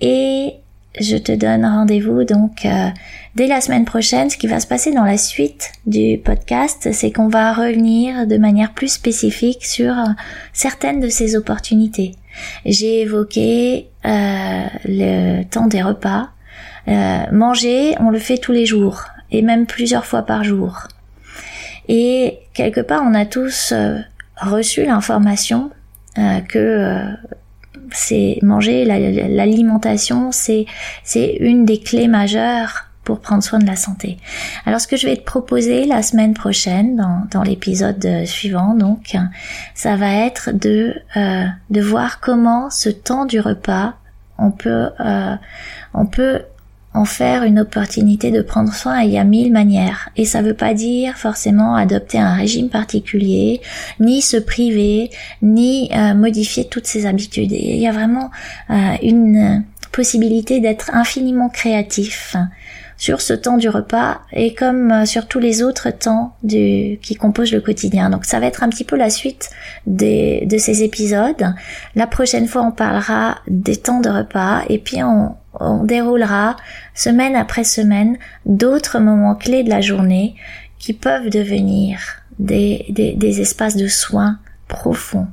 et 0.00 0.54
je 0.98 1.16
te 1.16 1.32
donne 1.32 1.64
rendez-vous 1.64 2.24
donc 2.24 2.64
euh, 2.64 2.88
dès 3.36 3.46
la 3.46 3.60
semaine 3.60 3.84
prochaine. 3.84 4.28
Ce 4.28 4.36
qui 4.36 4.48
va 4.48 4.60
se 4.60 4.66
passer 4.66 4.92
dans 4.92 5.04
la 5.04 5.18
suite 5.18 5.72
du 5.86 6.18
podcast, 6.18 6.88
c'est 6.92 7.12
qu'on 7.12 7.28
va 7.28 7.52
revenir 7.52 8.26
de 8.26 8.36
manière 8.36 8.72
plus 8.72 8.88
spécifique 8.92 9.64
sur 9.64 9.92
euh, 9.92 10.06
certaines 10.52 11.00
de 11.00 11.08
ces 11.08 11.36
opportunités. 11.36 12.16
J'ai 12.64 13.02
évoqué 13.02 13.88
euh, 14.04 14.64
le 14.84 15.44
temps 15.44 15.66
des 15.66 15.82
repas. 15.82 16.30
manger, 16.86 17.94
on 18.00 18.10
le 18.10 18.18
fait 18.18 18.38
tous 18.38 18.52
les 18.52 18.66
jours 18.66 19.04
et 19.30 19.42
même 19.42 19.66
plusieurs 19.66 20.06
fois 20.06 20.22
par 20.22 20.42
jour. 20.42 20.88
Et 21.88 22.38
quelque 22.62 22.80
part, 22.80 23.02
on 23.04 23.14
a 23.14 23.24
tous 23.24 23.72
reçu 24.36 24.84
l'information 24.84 25.70
que 26.48 27.04
c'est 27.92 28.38
manger, 28.42 28.84
l'alimentation, 28.84 30.30
c'est 30.32 30.66
une 31.40 31.64
des 31.64 31.80
clés 31.80 32.08
majeures 32.08 32.86
pour 33.04 33.20
prendre 33.20 33.42
soin 33.42 33.58
de 33.58 33.66
la 33.66 33.76
santé. 33.76 34.18
Alors 34.66 34.80
ce 34.80 34.86
que 34.86 34.96
je 34.96 35.06
vais 35.06 35.16
te 35.16 35.24
proposer 35.24 35.86
la 35.86 36.02
semaine 36.02 36.34
prochaine 36.34 37.02
dans, 37.30 37.42
l'épisode 37.42 38.24
suivant 38.24 38.74
donc 38.74 39.16
ça 39.74 39.96
va 39.96 40.12
être 40.12 40.50
de 40.52 40.94
euh, 41.16 41.46
voir 41.70 42.20
comment 42.20 42.70
ce 42.70 42.88
temps 42.88 43.24
du 43.24 43.40
repas 43.40 43.94
euh, 44.66 45.36
on 45.94 46.06
peut 46.06 46.42
en 46.92 47.04
faire 47.04 47.44
une 47.44 47.60
opportunité 47.60 48.30
de 48.30 48.42
prendre 48.42 48.72
soin, 48.72 49.02
il 49.02 49.10
y 49.10 49.18
a 49.18 49.24
mille 49.24 49.52
manières. 49.52 50.08
Et 50.16 50.24
ça 50.24 50.42
veut 50.42 50.54
pas 50.54 50.74
dire 50.74 51.16
forcément 51.16 51.76
adopter 51.76 52.18
un 52.18 52.34
régime 52.34 52.68
particulier, 52.68 53.60
ni 54.00 54.22
se 54.22 54.36
priver, 54.36 55.10
ni 55.40 55.90
euh, 55.94 56.14
modifier 56.14 56.64
toutes 56.64 56.86
ses 56.86 57.06
habitudes. 57.06 57.52
il 57.52 57.76
y 57.76 57.86
a 57.86 57.92
vraiment 57.92 58.30
euh, 58.70 58.94
une 59.02 59.64
possibilité 59.92 60.60
d'être 60.60 60.90
infiniment 60.94 61.48
créatif 61.48 62.36
sur 63.00 63.22
ce 63.22 63.32
temps 63.32 63.56
du 63.56 63.70
repas 63.70 64.20
et 64.30 64.54
comme 64.54 64.92
euh, 64.92 65.06
sur 65.06 65.26
tous 65.26 65.38
les 65.40 65.62
autres 65.62 65.90
temps 65.90 66.36
qui 66.46 67.16
composent 67.18 67.50
le 67.50 67.62
quotidien. 67.62 68.10
Donc 68.10 68.26
ça 68.26 68.38
va 68.38 68.46
être 68.46 68.62
un 68.62 68.68
petit 68.68 68.84
peu 68.84 68.94
la 68.94 69.08
suite 69.08 69.48
des, 69.86 70.44
de 70.44 70.58
ces 70.58 70.82
épisodes. 70.82 71.54
La 71.96 72.06
prochaine 72.06 72.46
fois 72.46 72.62
on 72.62 72.72
parlera 72.72 73.38
des 73.48 73.76
temps 73.76 74.00
de 74.00 74.10
repas 74.10 74.62
et 74.68 74.78
puis 74.78 75.02
on, 75.02 75.34
on 75.58 75.82
déroulera 75.82 76.56
semaine 76.94 77.36
après 77.36 77.64
semaine 77.64 78.18
d'autres 78.44 78.98
moments 78.98 79.34
clés 79.34 79.64
de 79.64 79.70
la 79.70 79.80
journée 79.80 80.34
qui 80.78 80.92
peuvent 80.92 81.30
devenir 81.30 82.00
des, 82.38 82.84
des, 82.90 83.40
espaces 83.40 83.76
de 83.76 83.88
soins 83.88 84.38
profonds 84.68 85.28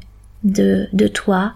de, 0.46 0.88
de 0.94 1.08
toi 1.08 1.54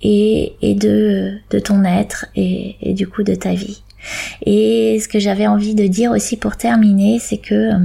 et, 0.00 0.54
et 0.60 0.74
de, 0.74 1.38
de 1.50 1.58
ton 1.60 1.84
être 1.84 2.26
et, 2.34 2.76
et 2.80 2.94
du 2.94 3.06
coup 3.06 3.22
de 3.22 3.36
ta 3.36 3.54
vie. 3.54 3.82
Et 4.44 4.98
ce 5.00 5.08
que 5.08 5.18
j'avais 5.18 5.46
envie 5.46 5.74
de 5.74 5.86
dire 5.86 6.10
aussi 6.10 6.36
pour 6.36 6.56
terminer, 6.56 7.18
c'est 7.18 7.38
que 7.38 7.74
euh, 7.74 7.78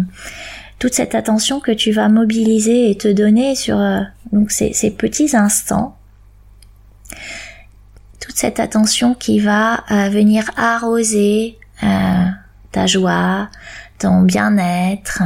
toute 0.80 0.94
cette 0.94 1.16
attention 1.16 1.60
que 1.60 1.72
tu 1.72 1.92
vas 1.92 2.10
mobiliser 2.10 2.90
et 2.90 2.98
te 2.98 3.08
donner 3.08 3.56
sur 3.56 3.80
euh, 3.80 4.02
ces, 4.50 4.92
petits 4.92 5.36
instants, 5.36 5.96
toute 8.20 8.36
cette 8.36 8.60
attention 8.60 9.14
qui 9.14 9.40
va 9.40 9.84
euh, 9.92 10.10
venir 10.10 10.50
arroser 10.58 11.58
ta 12.72 12.88
joie, 12.88 13.50
ton 14.00 14.24
bien-être, 14.24 15.22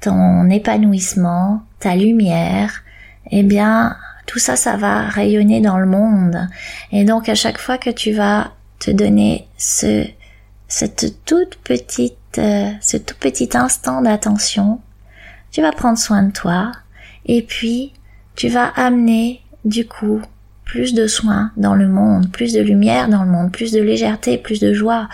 ton 0.00 0.48
épanouissement, 0.48 1.62
ta 1.80 1.96
lumière, 1.96 2.82
eh 3.30 3.42
bien, 3.42 3.96
tout 4.26 4.38
ça, 4.38 4.56
ça 4.56 4.76
va 4.76 5.08
rayonner 5.08 5.60
dans 5.60 5.78
le 5.78 5.86
monde. 5.86 6.48
Et 6.92 7.04
donc, 7.04 7.28
à 7.28 7.34
chaque 7.34 7.58
fois 7.58 7.78
que 7.78 7.90
tu 7.90 8.12
vas 8.12 8.52
te 8.78 8.90
donner 8.90 9.48
ce, 9.56 10.06
cette 10.68 11.24
toute 11.24 11.56
petite, 11.56 12.38
euh, 12.38 12.70
ce 12.80 12.96
tout 12.96 13.16
petit 13.18 13.48
instant 13.54 14.02
d'attention, 14.02 14.80
tu 15.50 15.62
vas 15.62 15.72
prendre 15.72 15.98
soin 15.98 16.22
de 16.22 16.32
toi, 16.32 16.72
et 17.26 17.42
puis, 17.42 17.92
tu 18.36 18.48
vas 18.48 18.66
amener, 18.66 19.42
du 19.64 19.86
coup, 19.86 20.22
plus 20.68 20.92
de 20.92 21.06
soins 21.06 21.50
dans 21.56 21.74
le 21.74 21.88
monde, 21.88 22.30
plus 22.30 22.52
de 22.52 22.60
lumière 22.60 23.08
dans 23.08 23.24
le 23.24 23.30
monde, 23.30 23.50
plus 23.50 23.72
de 23.72 23.80
légèreté, 23.80 24.36
plus 24.36 24.60
de 24.60 24.74
joie. 24.74 25.08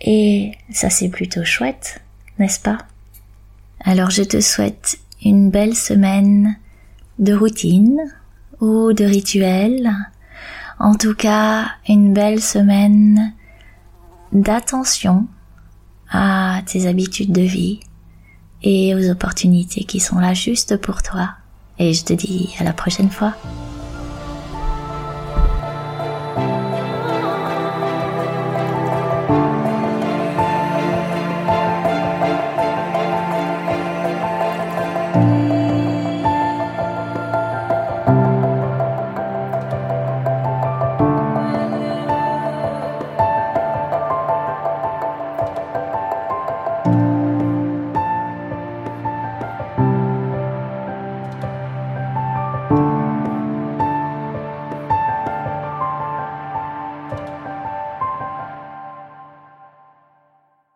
Et 0.00 0.52
ça 0.72 0.90
c'est 0.90 1.08
plutôt 1.08 1.44
chouette, 1.44 2.00
n'est-ce 2.38 2.58
pas? 2.58 2.78
Alors 3.84 4.10
je 4.10 4.24
te 4.24 4.40
souhaite 4.40 4.98
une 5.24 5.50
belle 5.50 5.76
semaine 5.76 6.56
de 7.20 7.32
routine 7.34 8.00
ou 8.60 8.92
de 8.92 9.04
rituel. 9.04 9.92
En 10.80 10.96
tout 10.96 11.14
cas, 11.14 11.66
une 11.88 12.12
belle 12.12 12.42
semaine 12.42 13.32
d'attention 14.32 15.26
à 16.10 16.62
tes 16.66 16.86
habitudes 16.86 17.32
de 17.32 17.42
vie 17.42 17.80
et 18.62 18.94
aux 18.94 19.10
opportunités 19.10 19.84
qui 19.84 20.00
sont 20.00 20.18
là 20.18 20.34
juste 20.34 20.76
pour 20.76 21.02
toi. 21.02 21.30
Et 21.78 21.94
je 21.94 22.04
te 22.04 22.12
dis 22.12 22.54
à 22.58 22.64
la 22.64 22.72
prochaine 22.72 23.10
fois. 23.10 23.34